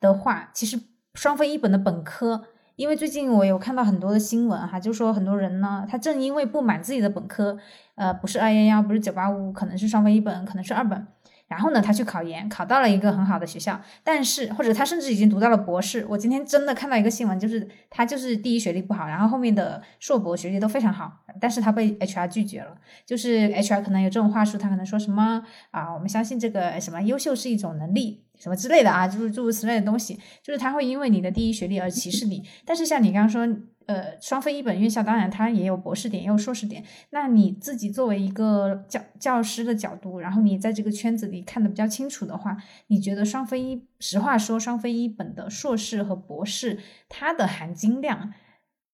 [0.00, 0.80] 的话，其实
[1.14, 2.44] 双非一本的本科，
[2.76, 7.58] 因为最近我有看到很多的新闻哈，就说很多人呢，他正因为不满自己的本科，
[7.94, 11.06] 呃，不是二幺幺，不是九八五，可能是双非一本，可能是二本。
[11.52, 16.06] 然后呢，他去考研，考到了一个很好的学校，但是或者他甚至已经读到了博士。
[16.08, 22.74] 我今天真的看到一个新闻，就是他就是第一学历不好，然后后面的硕博学历都非常好，但是他被 HR 拒绝了。
[23.04, 32.42] 就是 HR 可能有这种话术，他可能说什么啊，我们相信这个什么优秀是一种能力，什么之类的啊，就是诸如此类的东西，就是他会因为你的第一学历而歧视你。
[32.64, 33.46] 但是像你刚刚说，
[33.92, 36.82] 呃，双非一本院校当然它也有博士点，也有硕士点。
[37.10, 46.78] 那你自己作为一个教教师的角度，然后你在这个圈子里看的比较清楚的话，你觉得双非一，实话说，双非一本的硕士和博士，
[47.08, 48.32] 它的含金量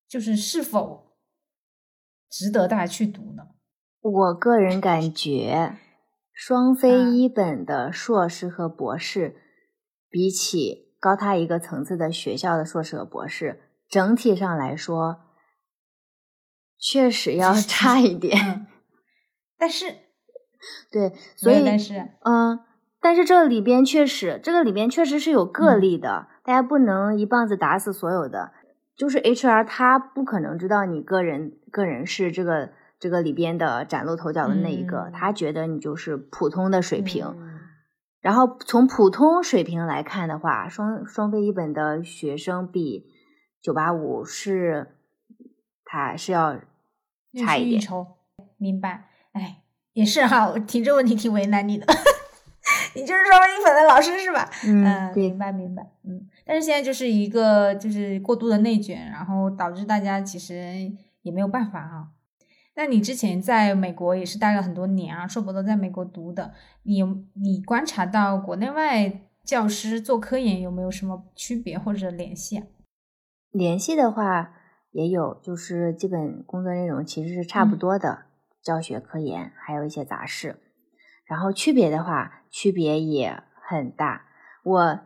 [0.09, 1.15] 就是是否
[2.29, 3.49] 值得大家去读呢？
[4.01, 5.77] 我个人感觉，
[6.33, 9.37] 双非一本的硕士和博士，
[10.11, 15.21] 比起高他一个层次的学校的硕士和博士，整体上来说，
[16.79, 18.39] 确实要差一点。
[18.39, 18.67] 嗯，
[19.59, 19.87] 但是
[20.93, 22.61] 对，所以但是嗯，
[23.01, 28.53] 但是这里边确实，这个里边确实是有个嗯例的，大家不能一棒子打死所有的。
[28.97, 37.25] 就是 HR 他不可能知道你个人个人是这个这个里边的崭露头角的那一个，嗯他觉得你就是普通的水平。
[37.27, 37.55] 嗯
[38.21, 43.07] 然后从普通水平来看的话，双双非一本的学生比
[43.61, 44.95] 九八五是，
[45.85, 46.53] 他是要
[47.33, 47.83] 略差一点。
[48.57, 49.09] 明白？
[49.33, 51.87] 哎，也是哈，我提这问题挺为难你的。
[52.95, 54.49] 你就是双非一本的老师是吧？
[54.67, 56.29] 嗯，对明，白明白，嗯。
[56.45, 60.91] 但是现在就是一个就是过度的内卷，然后导致大家其实
[61.23, 62.09] 也没有办法啊。
[62.75, 72.67] 那你之前在美国也是待了很多年啊，硕博都在美国读的，你有你观察到国内外教师做科研有没有什么区别或者联系啊？
[73.51, 74.55] 联系的话
[74.91, 78.27] 也有，就是基本工作内容其实是差不嗯多的，
[78.63, 80.57] 教学、科研，还有一些杂事。
[81.27, 84.27] 然后区别的话，区别也很大。
[84.65, 85.01] 我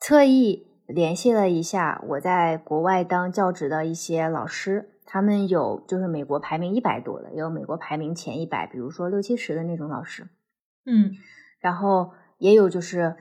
[0.00, 10.28] 特意联系了一下我在国外当教职的一些老师，他们有就是美国排名一百多的，也有美国排名前一百，比如说六七十的那种老师。
[10.84, 11.12] 嗯
[11.60, 13.16] 然后也有就是，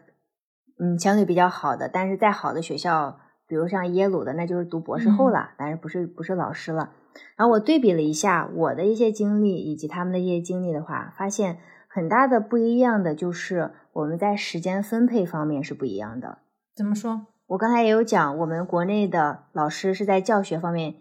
[0.80, 6.92] 嗯，相对比较好的，但是在好的学校，比如像耶鲁的，那就是读博士后嗯了，但是不是不是老师了。
[7.38, 16.40] 然后我对比了一下我的一些经历以及他们的一些经历的话，发现很大的不一样的就是我们在时间分配方面是不一样的。
[16.76, 17.28] 怎么说？
[17.48, 20.96] 我刚才也有讲，我们国内的老师是在教学方面，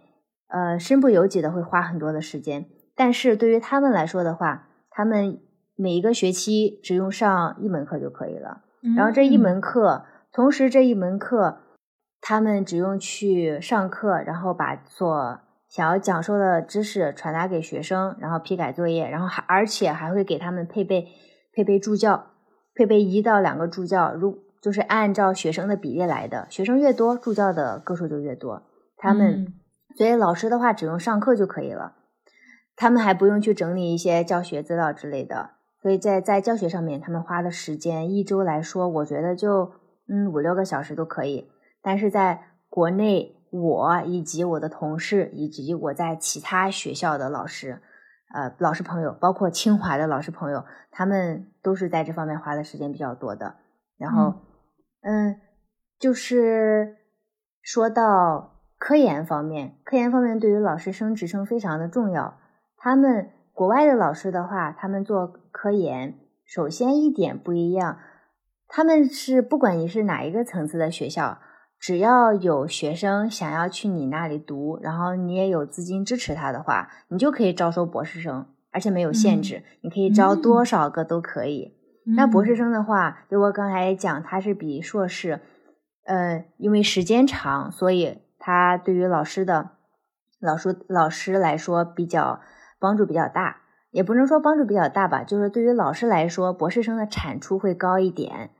[0.49, 5.41] 呃，身不由己的会花很多的时间，但是对于他们来说的话，他们
[5.75, 8.61] 每一个学期只用上一门课就可以了。
[8.95, 11.61] 然后这一嗯门课，同时这一门课，
[12.27, 21.07] 他们只用去上课，然后把所想要讲授的知识传达给学生，然后批改作业，然后还而且还会给他们配备
[21.53, 22.29] 配备助教，
[22.75, 28.63] 配备一到两个助教，如就是按照学生的比例来的，学生越多，助教的个数就越多。
[28.97, 29.55] 他们、嗯
[29.97, 31.93] 所以老师的话只用上课就可以了，
[32.75, 35.51] 他们还不用去整理一些教学资料之类的。
[35.83, 39.73] 所以在在教学上面，他们花的时间一周来说，我觉得就
[40.09, 41.49] 嗯五六个小时都可以。
[41.85, 47.83] 但是在国内，我以及我的同事以及我在其他学校的老师，
[48.35, 53.57] 呃，老师朋友，包括清华的老师朋友，他们都是在这方面花的时间比较多的。
[53.99, 54.35] 然后，
[55.03, 55.39] 嗯，
[56.01, 56.97] 就是
[57.63, 62.39] 说到科研方面，科研方面对于老师升职称非常的重要。
[62.79, 67.99] 他们国外的老师的话，他们做科研，首先一点不一样，
[68.67, 71.39] 他们是不管你是哪一个层次的学校，
[71.79, 81.77] 只要有学生想要去你那里读，然后你也有资金支持他的话，你就可以招收博士生，而且没有限制，你可以招多少个都可以。
[82.17, 85.41] 那博士嗯生的话，就我刚才讲，他是比硕士，
[86.05, 89.71] 呃，因为时间长，所以他对于老师的
[90.41, 92.41] 老师老师来说比较
[92.79, 93.63] 帮助比较大。
[93.91, 98.51] 也不能说帮助比较大吧，就是对于老师来说，博士生的产出会高一点，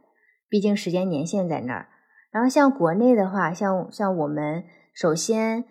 [0.49, 1.89] 毕竟时间年限在那儿。
[2.35, 5.67] 然后像国内的话，像像我们首先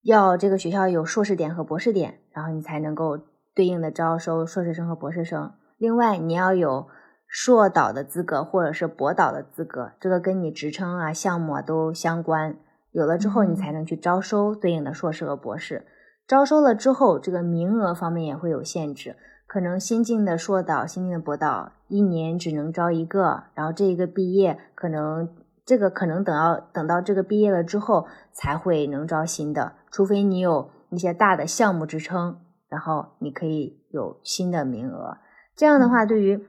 [0.00, 3.18] 要这个学校有硕士点和博士点，然后你才能够
[3.54, 5.52] 对应的招收硕士生和博士生。
[5.76, 6.88] 另外，你要有
[7.26, 12.56] 硕导的资格或者是博导的资格，这个跟你职称啊、项目啊都相关。
[12.92, 15.84] 有了之后，你才能去招收对应的硕士和博士。
[16.26, 19.16] 招收了之后，这个名额方面也会有限制，
[19.46, 25.28] 可能新进的硕导、新进的博导一年只能招一个，然后这一个毕业，可能
[25.68, 32.40] 这个可能等到等到这个毕业了之后才会能招新的，除非你有一些大的项目支撑，
[32.70, 35.18] 然后你可以有新的名额。
[35.54, 36.42] 这样的话，对于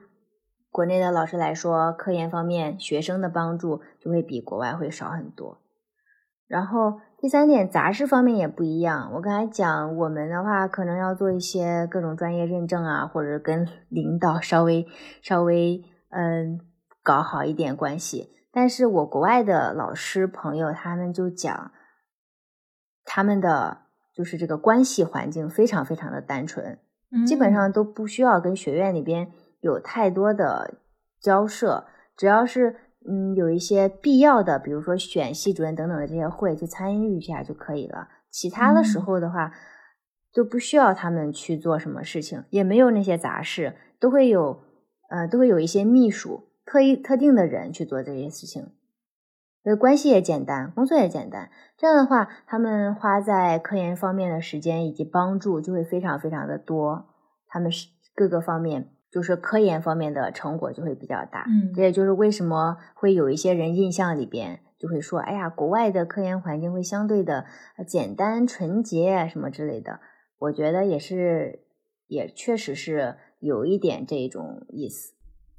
[0.70, 5.60] 国内的老师来说，科研方面学生的帮助就会比国外会少很多。
[6.46, 7.00] 然后。
[7.22, 9.12] 第三点，杂事方面也不一样。
[9.12, 14.86] 我刚才讲，我们的话可能要做一些各种专业认证啊，或者跟领导稍微
[15.20, 16.58] 稍微嗯
[17.02, 18.30] 搞好一点关系。
[18.52, 21.72] 但是我国外的老师朋友他们就讲，
[23.04, 23.82] 他们的
[24.14, 26.78] 就是这个关系环境非常非常的单纯，
[27.26, 30.78] 基本上都不需要跟学院里边有太多的
[31.20, 31.86] 交涉，
[32.16, 32.76] 只要是。
[33.08, 38.06] 嗯，有一些必要的，比如说选系主任等等的这些会，去参与一下就可以了。
[38.28, 39.54] 其他的时候的话，
[40.34, 44.64] 都不需要他们去做什么事情，也没有那些杂事，都会有，
[45.08, 48.68] 呃，都会有一些秘书，特意特定的人去做这些事情。
[49.64, 51.50] 所以关系也简单，工作也简单。
[51.76, 57.08] 这样的话，他们花在科研方面的时间以及帮助就会非常非常的多。
[57.48, 58.92] 他们是各个方面。
[59.12, 67.44] 就是科研方面的成果就会比较大，嗯，这也就是为什么会有一些人印象里边就会说，哎呀，国外的科研环境会相对的
[67.88, 69.98] 简单纯洁什么之类的。
[70.38, 71.64] 我觉得也是，
[72.06, 75.14] 也确实是有一点这种意思。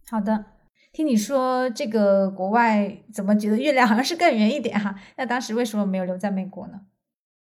[0.09, 0.45] 好的，
[0.93, 4.95] 听你说这个国外怎么觉得月亮好像是更圆一点哈？
[5.17, 6.81] 那当时为什么没有留在美国呢？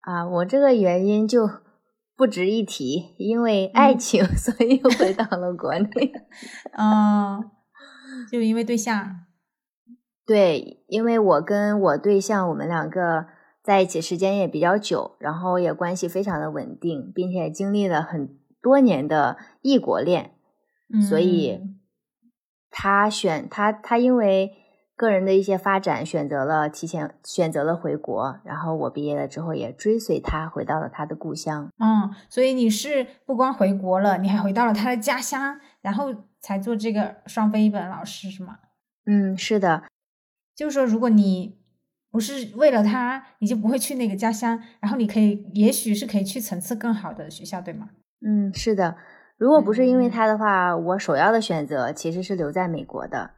[0.01, 1.49] 啊，我这个原因就。
[2.13, 6.13] 不值一提，因为爱情， 所以回到了国内。
[6.77, 7.49] 嗯，
[8.31, 9.21] 就因为对象。
[10.23, 13.25] 对，因为我跟我对象，我们两个
[13.63, 20.35] 在一起时间也比较久，然后也关系非常的稳定，并且经历了很多年的异国恋，
[21.09, 21.59] 所以
[22.71, 24.57] 他选他，他因为。
[24.93, 31.71] 个人的一些发展，选择了提前选择了回国，然后我毕业了之后也追随他回到了他的故乡。
[31.79, 38.59] 嗯，所以你是不光回国了，你还回到了他的家乡，然后才做这个双非一本老师，是吗？
[39.07, 39.85] 嗯，是的。
[40.55, 41.57] 就是说，如果你
[42.11, 47.89] 不是为了他，你就不会去那个家乡，然后你可以，也许是可以去层次更好的学校，对吗？
[48.23, 48.97] 嗯，是的。
[49.41, 53.31] 如果不是因为他的话，我首要的选择其实是留在美国的。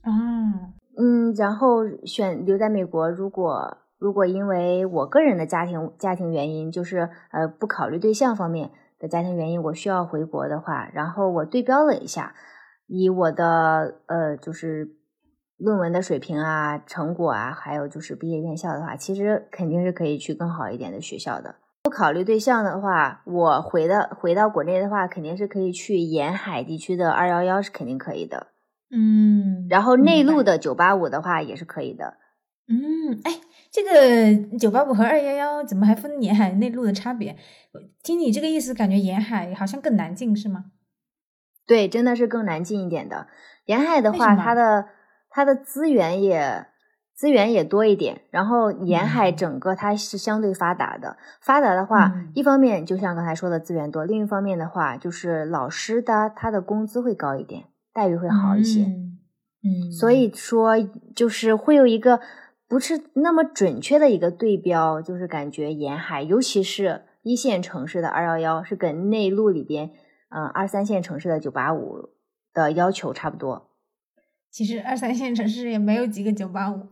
[0.00, 0.72] 啊。
[0.96, 3.10] 嗯，然后选留在美国。
[3.10, 12.34] 如果如果因为我个人的家庭家庭原因，就是呃不考虑对象方面的家庭原因，我需要回国的话，然后我对标了一下，
[12.86, 14.88] 以我的呃就是
[15.58, 21.56] 论文的水平啊、成果啊，还有就是毕业院校的话，其实肯定是可以去更好一点的学校的。
[21.90, 28.46] 不考虑对象的话，我回到回到国内的话，肯定是可以去沿海地区的二幺幺，是肯定可以的。
[28.92, 32.14] 嗯，然后内陆的九八五的话也是可以的。
[32.68, 33.40] 嗯，哎，
[33.72, 37.36] 这个九八五和二幺幺怎么还分沿海内陆的差别？
[38.04, 40.66] 听你这个意思，感觉沿海好像更难进，是吗？
[41.66, 43.26] 对，真的是更难进一点的。
[43.64, 44.86] 沿海的话，它的
[45.28, 46.68] 它的资源也
[47.20, 51.18] 资源也多一点，然后沿海整个它是相对发达的。
[51.42, 57.64] 发达的话，一方面就像刚才说的资源多，另一方面的话就是老师的他的工资会高一点。
[57.92, 60.76] 待遇会好一些，嗯，所以说
[61.14, 62.20] 就是会有一个
[62.66, 69.90] 不是那么准确的一个对标，就是感觉沿海，尤其是一线城市的二幺幺是跟内陆里边，
[70.30, 72.08] 嗯，二三线城市的九八五
[72.54, 73.69] 的要求差不多。
[74.50, 76.88] 其实二三线城市也没有几个九八五，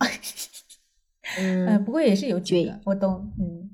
[1.39, 3.71] 嗯，不过也是有几个，我都嗯，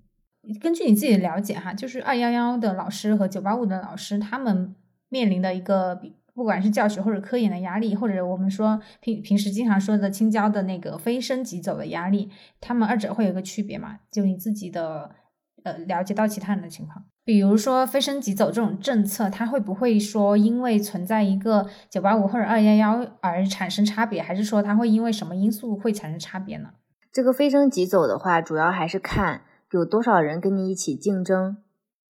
[0.60, 4.74] 根据你自己的了解哈，就是二幺幺的老师和九八五的老师，他们
[5.08, 6.16] 面临的一个比。
[6.36, 12.28] 不管是教学或者科研的压力，或者我们说平平时经常说的青椒的那个飞升即走的压力，
[12.60, 14.00] 他们二者会有个区别嘛？
[14.10, 15.14] 就你自己的
[15.62, 26.70] 呃了解到其他人的情况，比如说飞升即走这种政策，它会不会说因为存在一个九八五或者二幺幺而产生差别，还是说它会因为什么因素会产生差别呢？
[27.10, 31.56] 这个飞升即走的话，主要还是看有多少人跟你一起竞争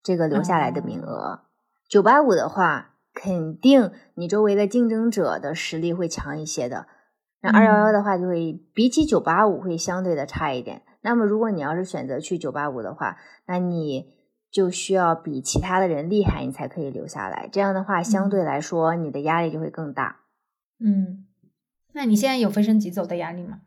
[0.03, 1.43] 这个留下来的名额。
[1.89, 6.87] 九八五的话，肯定你周围的竞争者的实力会强一些的。
[7.41, 10.83] 那二幺幺的话，就会比起九八五会相对的差一点。
[11.03, 14.13] 那么如果你要是选择去九八五的话，那你
[14.55, 17.49] 就需要比其他的人厉害，你才可以留下来。
[17.51, 20.21] 这样的话，相对来说你的压力就会更大。
[20.79, 21.27] 嗯，
[21.93, 23.63] 那你现在有飞升急走的压力吗？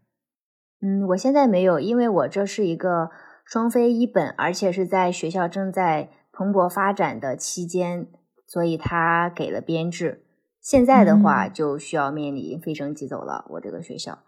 [0.81, 3.09] 嗯，我现在没有，因为我这是一个
[3.43, 8.07] 双非一本，而且是在学校正在蓬勃发展的期间，
[8.47, 10.23] 所以他给了编制。
[10.61, 13.45] 现在的话就需要面临飞升即走了。
[13.49, 14.19] 我这个学校。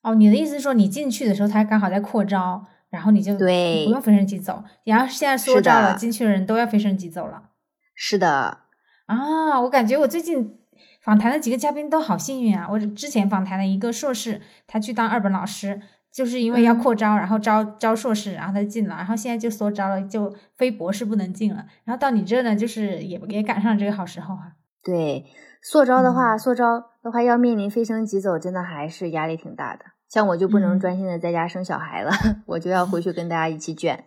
[0.00, 2.64] 哦，你的意思是说你进去的时候他刚好在扩招，
[2.94, 7.50] 然后你就对不用飞升急走，然后现在缩招了，进去的人都要飞升急走了。
[7.94, 8.58] 是的。
[9.06, 10.58] 啊，我感觉我最近。
[11.02, 12.66] 访谈的几个嘉宾都好幸运啊！
[12.70, 21.66] 我之前访谈的一个硕士，他去当二本老师，就是因为要扩招，然后招招硕士，然后他进了，然后现在就缩招了，就非博士不能进了。
[21.84, 24.52] 然后到你这呢，就是也也赶上这个好时候啊。
[24.82, 25.26] 对，
[25.62, 29.84] 缩招的话，缩招的话要面临飞升急走，真的还是压力挺大的。
[30.14, 32.12] 像我就不能专心的在家生小孩了，
[32.46, 34.04] 我就要回去跟大家一起卷。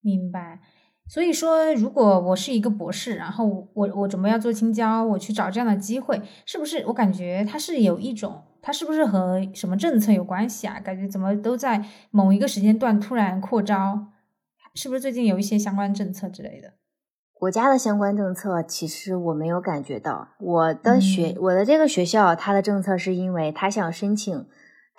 [0.00, 0.58] 明白。
[1.06, 6.82] 所以说，如果我是一个博士，然后我我准备要做青椒，我去找这样的机会，是不是？
[6.88, 10.80] 我感觉它是有一种，它是不是和什么政策有关系啊？
[10.80, 14.08] 感觉怎么都在某一个时间段突然扩招，
[14.74, 16.72] 是不是最近有一些相关政策之类的？
[17.32, 20.30] 国家的相关政策其实我没有感觉到。
[20.40, 24.46] 我的学我的这个学校，它的政策是因为它想申请，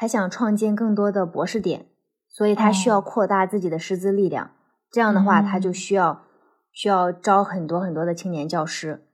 [0.01, 1.85] 他想创建更多的博士点，
[2.27, 4.49] 所以他需要扩大自己的师资力量。
[4.89, 6.23] 这样的话，他就需要
[6.71, 9.05] 需要招很多很多的青年教师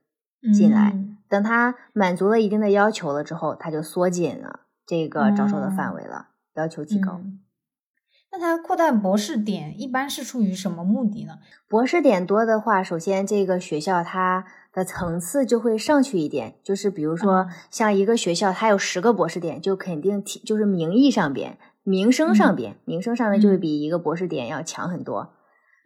[0.54, 0.98] 进来。
[1.28, 7.20] 等他满足了一定的要求了之后，他就缩紧了这个招收的范围了，要求提高。
[8.32, 11.34] 那他扩大博士点一般是出于什么目的呢？
[11.68, 14.46] 博士点多的话，首先这个学校它
[14.78, 16.54] 的层次就会上去一点。
[16.62, 25.34] 就是比如说，像一个学校它有十个博士点，就肯定提就是名义上边、名声上边、名声上面就会比一个博士点要强很多。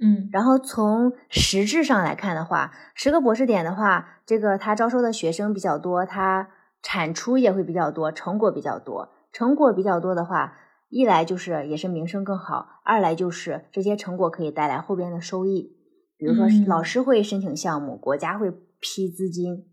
[0.05, 6.49] 嗯，然后从实质上来看的话，十个博士点的话，这个他招收的学生比较多，它
[6.83, 9.11] 产出也会比较多，成果比较多。
[9.33, 10.55] 成果比较多的话，
[10.91, 15.77] 一来就是也是名声更好，二来就是这些成果可以带来后边的收益，
[16.19, 18.53] 比如说老师会申请项目，国家会
[18.83, 19.67] 批资金，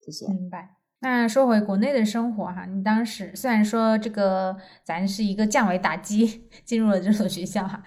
[0.00, 0.26] 这些。
[0.28, 0.76] 明白。
[1.00, 7.82] 那说回国内的生活哈，你当时虽然说这个咱是一个降维打击 进入了这所学校哈。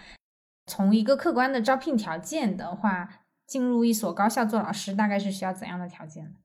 [0.68, 6.36] 从一个客观的招聘条件的话，进入一所高校做老师，大概是需要怎样的条件？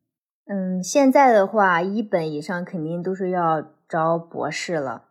[0.47, 5.09] 嗯，现在的话，一本以上肯定都是要招博士了。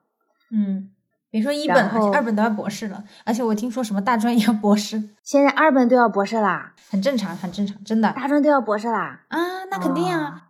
[0.52, 0.92] 嗯，
[1.32, 3.04] 别说一本了，二本都要博士了。
[3.24, 8.12] 而且我听说什么大专也要博士，现在二本都要博士啦，很正常，很正常，真的。
[8.14, 9.22] 大专都要博士啦？
[9.28, 9.38] 啊，
[9.70, 10.46] 那肯定啊。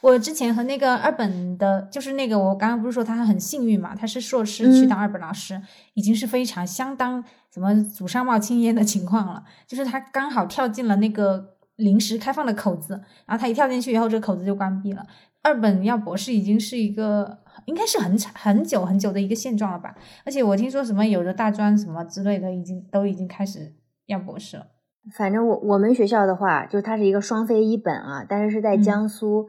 [0.00, 5.58] 我之前和那个二本的，就是那个我刚刚不是说他很幸运嘛，他是硕士去当二本老师，
[5.94, 9.42] 已经是非常相当什么祖上冒青烟的情况了。
[9.66, 15.06] 就是他刚好跳进了那个临时开放的口子，然后他一跳进去以后，这个口子就关闭了。
[15.44, 19.94] 二本要博士已经是一个应该是很长很久很久的一个现状了吧？
[20.24, 23.74] 而且我听说什么有的大专什么之类的，已经都已经开始
[24.06, 24.66] 要博士了。
[25.14, 29.48] 反正我我们学校的话，就它是一个双非一本啊，但是是在江苏。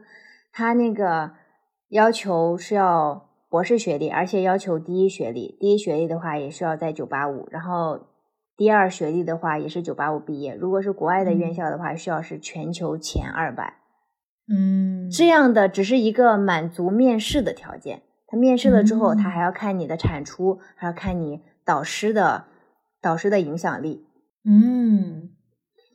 [0.52, 1.32] 它那个
[1.88, 5.56] 要求是要博士学历，而且要求第一学历。
[5.58, 8.00] 第一学历的话也需要在九八五，然后
[8.56, 10.54] 第二学历的话也是九八五毕业。
[10.54, 13.74] 如果是国外的院校的话，需要是全球前二百。
[14.48, 18.02] 嗯，这样的只是一个满足面试的条件。
[18.28, 22.44] 他面试了之后，他还要看你的产出，还要看你导师的
[23.00, 24.06] 导师的影响力。
[24.44, 25.30] 嗯。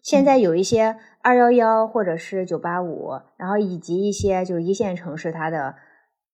[0.01, 5.75] 现在有一些二幺幺或者是九八五，然后以及一些就是一线城市，它的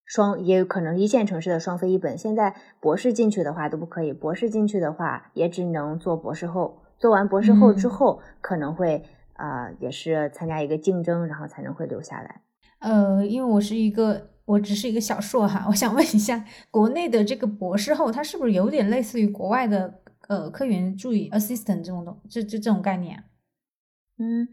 [0.05, 2.17] 双也有可能一线城市的双非一本。
[2.17, 6.83] 现在博士进去的话都不可以，博士进去的话也只能做博士后。
[6.97, 9.03] 做完博士后之后，可能会
[9.37, 12.41] 啊也是参加一个竞争，然后才能会留下来。
[12.79, 23.23] 呃，因为我是一个我只是一个小硕哈，我想问一下，国内的这个博士后，他是不是有点类似于国外的呃科研助理 assistant 这种东这这这种概念？
[24.19, 24.47] 嗯，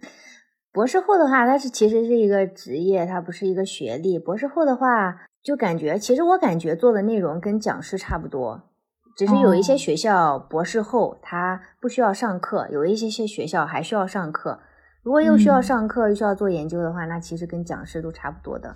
[0.73, 4.19] 博士后的话，它是其实是一个职业，它不是一个学历。
[4.19, 8.71] 博士后的话，就感觉其实我感觉做的内容跟讲师差不多，
[9.17, 14.61] 只是有一些学校博士后他不需要上课，有一些些学校还需要上课。
[15.05, 18.75] 如果又需要上课又需要做研究的话，那其实跟讲师都差不多的。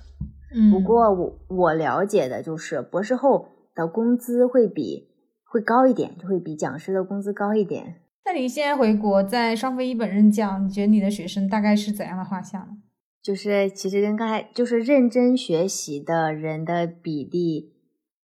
[0.55, 5.09] 嗯，不过我我了解的就是博士后的工资会比
[5.45, 8.03] 会高一点，就会比讲师的工资高一点。
[8.27, 12.77] 那你现在回国，在双非一本任教，你觉得你的学生大概是怎样的画像呢？
[13.23, 17.75] 就是其实跟刚才就是认真学习的人的比例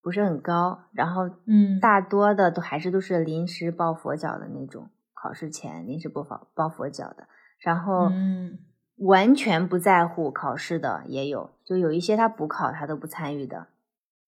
[0.02, 7.28] 不是很高，然后嗯，大多的都还是都是临时抱佛脚的那种，考试前临时抱佛抱佛脚的，
[7.60, 8.60] 然后嗯
[8.98, 13.68] 完全不在乎考试的也有，就有一些他补考他都不参与的，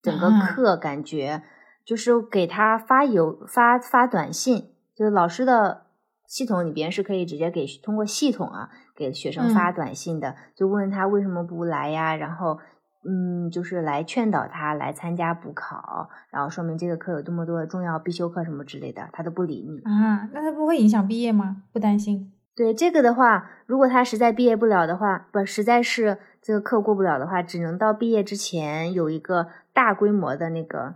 [0.02, 1.44] 整个啊课感觉
[1.86, 5.86] 就是给他发邮发发短信，就是老师的
[6.26, 12.60] 系统里边是可以直接给通过系统啊给学生发嗯短信的，就问他为什么不来呀，然后
[13.08, 19.80] 嗯就是来劝导他来参加补考，然后说明这个课有多么多的重要必修课什么之类的，他都不理你。
[19.90, 21.64] 啊，那他不会影响毕业吗？
[21.72, 22.34] 不担心？
[22.58, 30.96] 对这个的话，如果他实在毕业不了的话，不实在是这个课过不了的话，只能到毕业之前有一个大规模的那个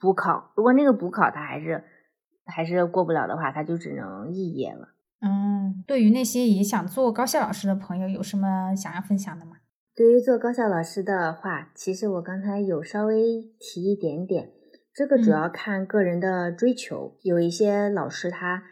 [0.00, 0.52] 补考。
[0.54, 1.82] 如果那个补考他还是
[2.46, 4.94] 还是过不了的话，他就只能肄业了。
[5.20, 9.56] 嗯，对于那些也想做高校老师的朋友，有什么想要分享的吗？
[9.96, 14.52] 对于做高校老师的话，其实我刚才有稍微提一点点，
[14.94, 17.16] 这个主嗯要看个人的追求。
[17.22, 18.62] 有一些老师他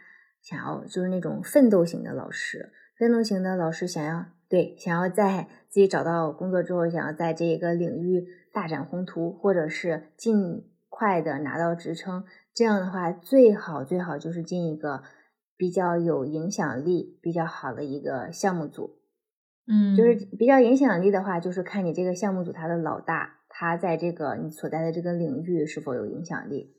[0.43, 12.25] 想要就是那种奋斗型的老师，奋斗型的老师想要对想要在自己找到工作之后，想要在这个领域大展宏图，或者是尽快的拿到职称。
[12.53, 15.01] 这样的话，最好最好就是进一个
[15.55, 18.99] 比较有影响力、比较好的一个项目组。
[19.65, 26.75] 嗯，就是比较影响力的话，就是看你这个项目组他的老大，他在这个你所在的这个领域是否有影响力。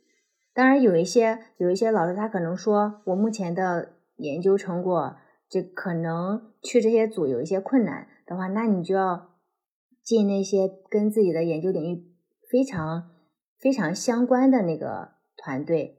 [0.54, 5.16] 当然，有一些有一些老师他可能说，我目前的研究成果，
[5.48, 9.30] 这可能去这些组有一些困难的话，那你就要
[10.02, 12.04] 进那些跟自己的研究领域
[12.48, 13.10] 非常
[13.58, 15.98] 非常相关的那个团队。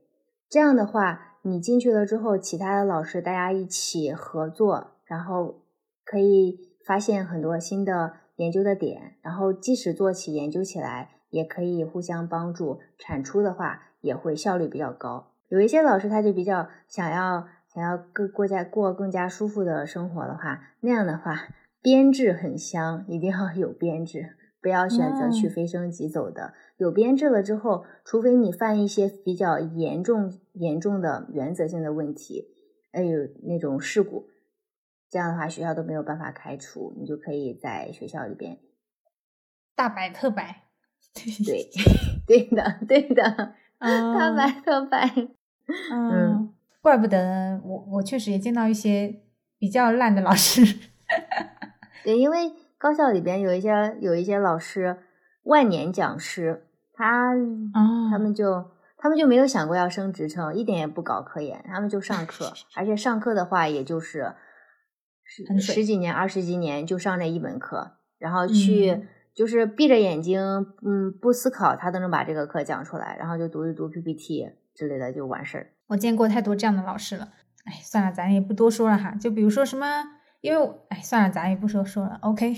[0.49, 5.63] 这样的话，你进去了之后，其他的老师大家一起合作，然后
[6.05, 15.31] 可以发现很多新的研究的点，然后即使做起研究起来，也可以互相帮助，产出的话也会效率比较高。
[15.49, 21.49] 有一些老师他就比较想要想要更过加过更加舒服的生活的话，那样的话
[21.81, 26.53] 编制很香，一定要有编制，不要选择去哦飞升即走的。
[26.77, 32.47] 有编制了之后，除非你犯一些比较严重严重的原则性的问题，
[32.91, 34.27] 哎有那种事故，
[35.09, 38.57] 这样的话学校都没有办法开除，你就可以在学校里边，
[39.75, 40.63] 大白特白，
[41.15, 41.69] 对，
[42.27, 43.53] 对的，对的，
[43.87, 45.07] 嗯，大白特白，
[45.91, 49.21] 嗯，怪不得我我确实也见到一些
[49.59, 50.61] 比较烂的老师，
[52.03, 54.97] 对，因为高校里边有一些有一些老师
[55.43, 64.33] 万年讲师，他哦他们就他们就没有想过要升职称，一点也不搞科研，他们就上课， 而且上课的话也就是
[65.23, 75.71] 十十几年、二十几年就上那一门课，然后去、嗯就是闭着眼睛，嗯，不思考，他都能把这个课讲出来，然后就读一读 PPT 之类的就完事儿。
[75.87, 77.27] 我见过太多这样的老师了。
[77.65, 79.11] 哎，算了，咱也不多说了哈。
[79.19, 80.03] 就比如说什么，
[80.41, 82.17] 因为哎，算了，咱也不说说了。
[82.23, 82.55] OK，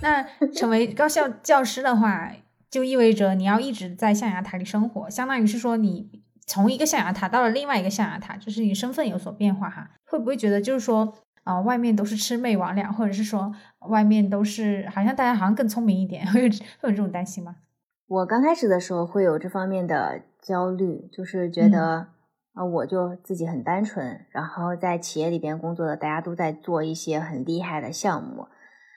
[0.00, 0.22] 那
[0.54, 2.32] 成为高校教师的话，
[2.70, 9.90] 就意味着你要一直在象牙塔里生活，相当于是说你从一个象牙塔到了另外一个象牙塔，就是你身份有所变化哈。
[10.06, 11.12] 会不会觉得就是说，
[11.48, 13.50] 啊、外面都是魑魅魍魉，或者是说
[13.88, 17.56] 外面都是好像大家好像更聪明一点， 会有会有这种担心吗？
[18.06, 22.08] 我刚开始的时候会有这方面的焦虑，就是觉嗯得
[22.52, 28.48] 啊、我就自己很单纯，然后在企业里边工作的大家都在做一些很厉害的项目，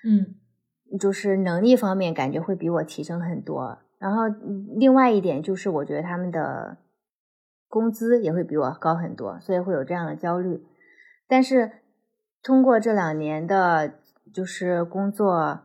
[0.03, 0.35] 嗯
[0.99, 3.79] 就是能力方面感觉会比我提升很多。
[3.97, 6.79] 然后嗯另外一点就是，我觉得他们的
[7.69, 10.61] 工资也会比我高很多，所以会有这样的焦虑。
[11.27, 11.71] 但是
[12.43, 13.93] 通过这两年的，
[14.33, 15.61] 就是工作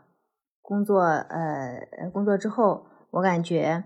[0.61, 3.85] 工作呃呃工作之后，我感觉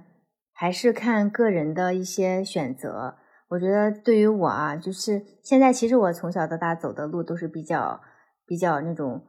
[0.52, 3.16] 还是看个人的一些选择。
[3.50, 8.00] 我觉得对于我啊，就是现在其实我从小到大走的路都是比较
[8.46, 9.22] 比较那种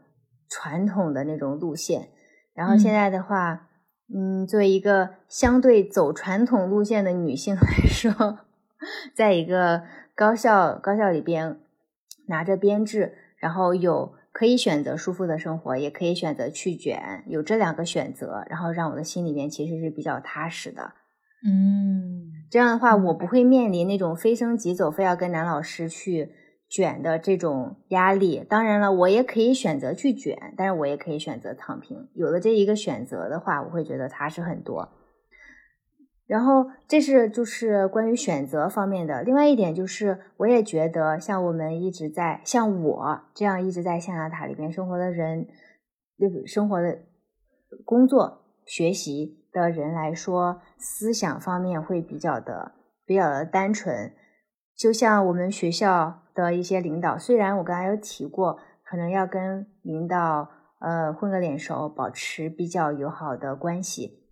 [0.47, 2.09] 传统的那种路线，
[2.53, 3.69] 然后现嗯在的话，
[4.13, 8.39] 嗯，作为一个相对走传统路线的女性来说，
[9.15, 9.83] 在一个
[10.15, 11.59] 高校高校里边
[12.27, 20.93] 拿着编制，然后有可以选择舒服的生活，也可以选择去卷，有这两个选择，然后让我的心里面其实是比较踏实的。
[21.43, 26.29] 嗯这样的话，我不会面临那种非升即走，非要跟男老师去
[26.69, 28.45] 卷的这种压力。
[28.47, 32.09] 当然了，我也可以选择去卷，但是我也可以选择躺平。
[32.13, 34.87] 有了这一个选择的话，我会觉得踏实很多。
[36.31, 39.21] 然后这是就是关于选择方面的。
[39.21, 45.45] 另外一点就是，我也觉得像我们一直在像我这样一直在象牙塔里边生活的人，
[46.15, 46.99] 那个生活的、
[47.83, 52.75] 工作、学习的人来说，思想方面会比较的
[53.05, 54.13] 比较的单纯。
[54.77, 64.23] 就像我们学校的一些领导，虽然我刚才有提过，可能要跟领导呃混个脸熟，保持比较友好的关系，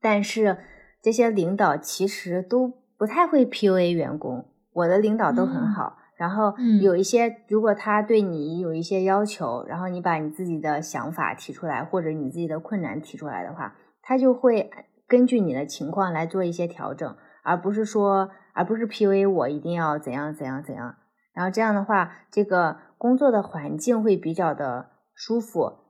[0.00, 0.56] 但是。
[1.02, 5.98] 这些领导其实都不太会 PUA 员工，我的领导都很好。
[6.16, 14.70] 然后有一些，如果他对你有一些要求，然后你把你自己的想法提出来，或者你自己的困难提出来的话，他就会
[15.08, 20.94] 根据你的情况来做一些调整，而不是说，而不是 PUA 我一定要怎样怎样怎样。
[21.34, 25.81] 然后这样的话，这个工作的环境会比较的舒服。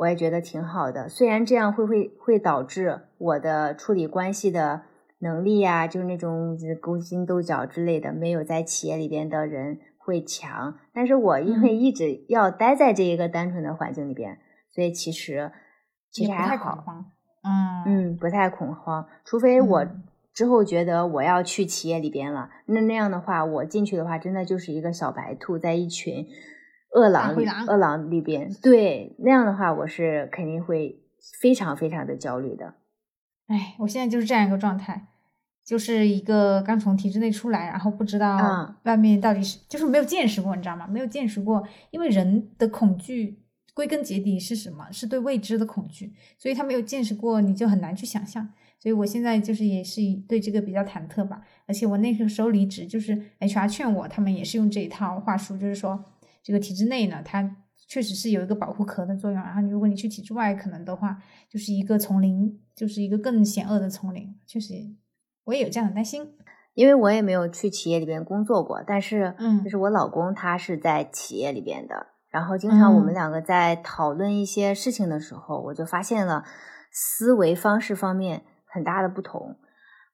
[0.00, 4.80] 我也觉得挺好的，虽然这样会会会导致我的处理关系的
[5.18, 10.78] 能力啊，就是那种勾心斗角之类的，没有在企业里边的人会强。
[10.94, 14.38] 但是我因为一直要待在这一个单纯的环境里边，
[14.70, 15.52] 所以其实
[16.10, 16.82] 其实还好，
[17.44, 19.06] 嗯嗯，不太恐慌。
[19.26, 19.86] 除非我
[20.32, 26.26] 之后觉得我要去企业里边了，那那样的话，我进去的话，真的就是一个小白兔在一群。
[26.90, 27.34] 饿狼，
[27.66, 31.00] 饿狼里边，对那样的话，我是肯定会
[31.40, 32.74] 非常非常的焦虑的。
[33.46, 35.08] 哎，我现在就是这样一个状态，
[35.64, 40.86] 就是一个刚从体制内出来，然后不知道外面到底是，就是没有见识过，你知道吗？
[40.88, 43.38] 没有见识过，因为人的恐惧
[43.72, 44.90] 归根结底是什么？
[44.90, 48.48] 是对未知的恐惧，所以他没有见识过，你就很难去想象。
[48.80, 51.42] 所以我现在就是也是对这个比较忐忑吧。
[51.66, 56.04] 而且我那个时候离职，就是 HR 劝我，他们也是用这一套话术，就是说。
[56.42, 57.56] 这个体制内呢，它
[57.88, 59.40] 确实是有一个保护壳的作用。
[59.40, 64.34] 然后，如果你去体制外，可能的话，就是一个丛林，就是一个更险恶的丛林。
[64.46, 64.74] 确实，
[65.44, 66.34] 我也有这样的担心，
[66.74, 68.82] 因为我也没有去企业里边工作过。
[68.86, 76.44] 但是，嗯，就是我老公他是在企业里边的，然后经常我们两个在讨论一些事情的时候，我就发现了
[76.92, 79.56] 思维方式方面很大的不同。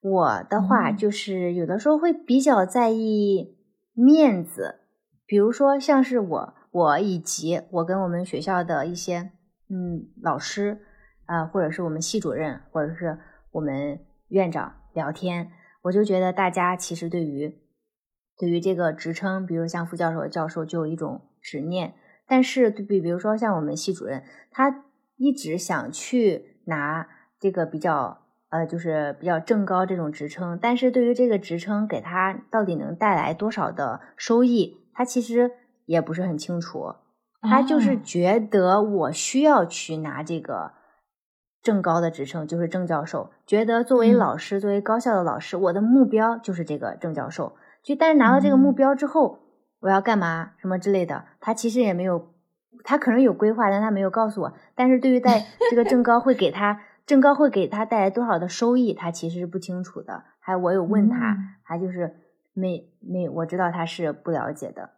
[0.00, 3.58] 我的话就是有的时候会比较在意
[3.92, 4.80] 面子。
[5.26, 9.32] 比如说，像是我，我以及我跟我们学校的一些
[9.68, 10.80] 嗯老师
[11.24, 13.18] 啊，或者是我们系主任，或者是
[13.50, 15.50] 我们院长聊天，
[15.82, 17.58] 我就觉得大家其实对于
[18.38, 21.94] 对于这个职称，比如像副教授、教授，就有一种执念。
[22.28, 24.84] 但是，比比如说像我们系主任，他
[25.16, 27.08] 一直想去拿
[27.40, 28.18] 这个比较
[28.50, 34.76] 呃，就是比较正高这种职称，但是对于这个职称给他到底能带来多少的收益？
[34.96, 35.50] 他其实
[35.84, 36.94] 也不是很清楚，
[37.42, 40.72] 他就是觉得我需要去拿这个
[41.62, 43.30] 正高的职称，就是正教授。
[43.46, 47.56] 觉得作为老师，作为高校的老师，我的目标就是这个正教授。
[47.82, 49.40] 就但是拿到这个目标之后，
[49.80, 52.32] 我要干嘛什么之类的，他其实也没有，
[52.82, 54.54] 他可能有规划，但他没有告诉我。
[54.74, 60.24] 但是对于在这个正高会给他正高会给他带来多少的收益，他其实是不清楚的。
[60.40, 61.36] 还我有问他，
[61.66, 62.22] 他就是。
[62.56, 64.90] 没没，我知道他是不了解的。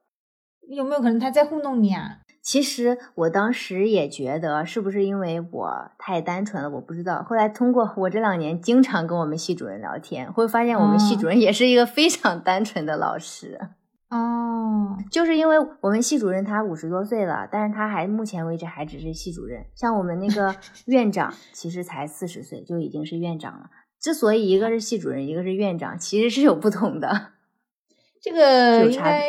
[0.71, 2.21] 有没有可能他在糊弄你啊？
[2.41, 6.71] 其实我当时也觉得，是不是因为我太单纯了？
[6.71, 7.23] 我不知道。
[7.25, 13.59] 后来通过我这两年经常跟我们系主任聊天，会发现我们系主任也是一个非常单纯的老师。
[14.11, 19.67] 哦，就是因为我们系主任他五十多岁了，但是他还目前为止还只是系主任。
[19.75, 20.55] 像我们那个
[20.87, 23.69] 院长，其实才四十岁就已经是院长了。
[24.01, 27.33] 之所以一个是系主任，一个是院长，其实是有不同的。
[28.21, 29.29] 这个应该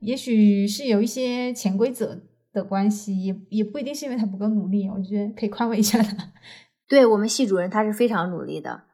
[0.00, 2.20] 也许是有一些潜规则
[2.52, 6.16] 的关系，也也不一定是因为他不够努力，我觉得可以宽慰一下他。
[6.88, 8.84] 对我们系主任他是非常努力的，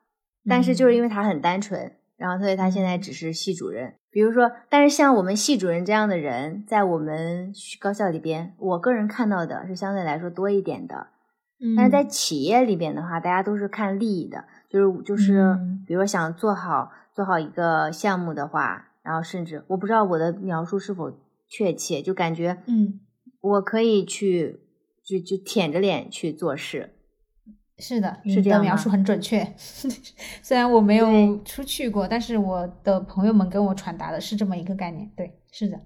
[0.48, 3.94] 但是就是因为他很单纯，然后所以他现在只是系主任。
[4.10, 11.08] 比如说，但是像我们系主任这样的人，在我们高校里边，我个人看到的是相对来说多一点的。
[11.76, 18.88] 但是在企业里边的话，大家都是看利益的，就是就是，比如说想做好做好一个项目的话。
[19.04, 21.12] 然后甚至我不知道我的描述是否
[21.46, 23.00] 确切，就感觉嗯，
[23.40, 24.60] 我可以去
[25.04, 26.90] 就就舔着脸去做事。
[27.76, 29.44] 是的，你的描述很准确。
[30.40, 31.06] 虽然我没有
[31.44, 35.10] 出去过，但是我的朋友们跟我传达的是这么一个概念。
[35.16, 35.80] 对，是的。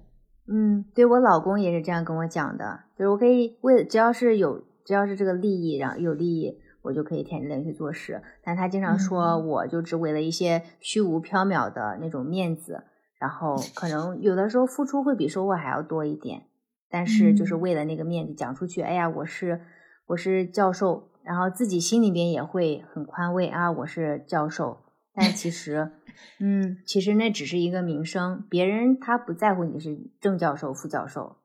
[0.47, 8.21] 嗯，对我老公也是这样跟我讲的，就是我可以为只要是有只要是这个利益，然后有利益，我就可以舔着脸去做事。
[8.43, 12.83] 但他经常说，我就只为了一些虚无缥缈的那种面子。
[13.19, 16.45] 然后可能有的时候付出会比收获还要多一点，
[16.89, 19.61] 但是就是为了那个面子讲出去，哎呀，我是
[20.07, 25.91] 我是教授，然后自己心里边也会很宽慰啊，我是教授，但其实，
[26.39, 31.37] 嗯，其实那只是一个名声，别人他不在乎你是正教授、副教授，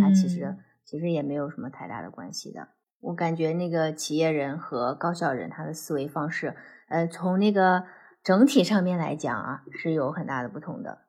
[0.00, 2.68] 他其实其实也没有什么太大的关系的。
[3.00, 6.54] 我感觉那个企业人和高校人他的思维方式，
[6.88, 7.84] 呃，从那个
[8.22, 11.05] 整体上面来讲啊，是有很大的不同的。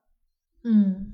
[0.70, 1.14] 嗯，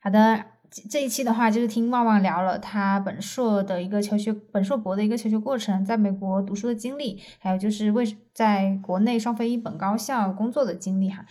[0.00, 0.44] 好的。
[0.90, 11.24] 这一期的话，就是听旺旺聊了他本硕的一个求学，本硕博的一个求学过程，在美国读书的经历，还有就是为在国内双非一本高校工作的经历哈。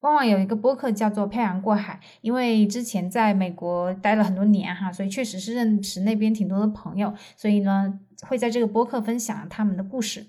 [0.00, 10.26] 旺旺有一个播客叫做《漂洋过海》，因为之前在美国待了很多年哈，所以确实是认识那边挺多的朋友，所以呢，会在这个播客分享他们的故事。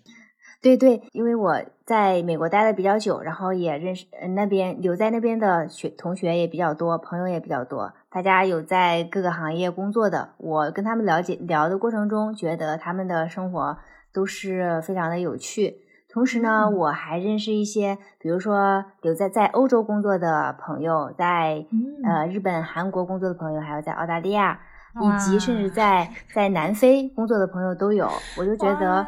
[0.62, 1.56] 对对，因为我
[1.86, 4.06] 在美国待的比较久，然后也认识
[4.36, 7.94] 那边留在那边的学同学也比较多，朋友也比较多。
[8.10, 13.78] 大家有在各个行业工作的，我跟他们了解聊的过程中，觉得他们的生活
[14.14, 15.78] 都是非常的有趣。
[16.12, 21.66] 同时呢，我还认识一些，比如说留在在欧洲工作的朋友，在
[22.04, 24.60] 呃日本、韩国工作的朋友，还有在澳大利亚，
[25.00, 28.10] 以及甚至在在南非工作的朋友都有。
[28.38, 29.08] 我就觉得。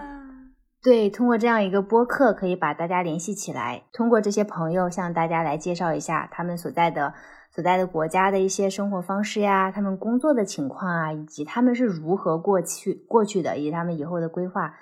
[0.84, 3.84] 对，通过这样一个播客，可以把大家联系起来。
[3.94, 7.14] 通过这些朋友，向大家来介绍一下他们所在的
[7.52, 14.74] 所在的国家的一些生活方式呀，他们工作的情况啊，以及他们是如何过去过去的，以及他们以后的规划，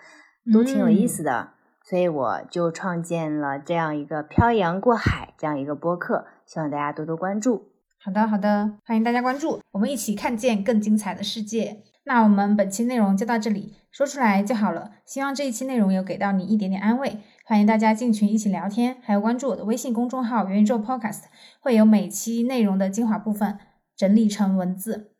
[0.54, 1.50] 都挺有意思的。
[1.84, 7.72] 所以我就创建了这样一个“漂洋过海”这样一个播客，希望大家多多关注。
[8.02, 11.84] 好的，好的，欢迎大家关注，我们一起看见更精彩的世界。
[12.06, 14.92] 那我们本期内容就到这里，说出来就好了。
[15.06, 17.18] 希望这一期内容有给到你一点点安慰。
[17.46, 21.24] 欢迎大家进群一起聊天，还有关注我的微信公众号“元宇宙 Podcast”，
[21.60, 23.58] 会有每期内容的精华部分
[23.96, 25.14] 整理成文字，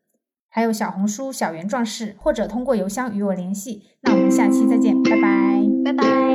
[0.48, 3.82] 还有小红书小圆壮士，或者通过邮箱与我联系。
[4.02, 6.29] 那我们下期再见，拜拜，拜拜。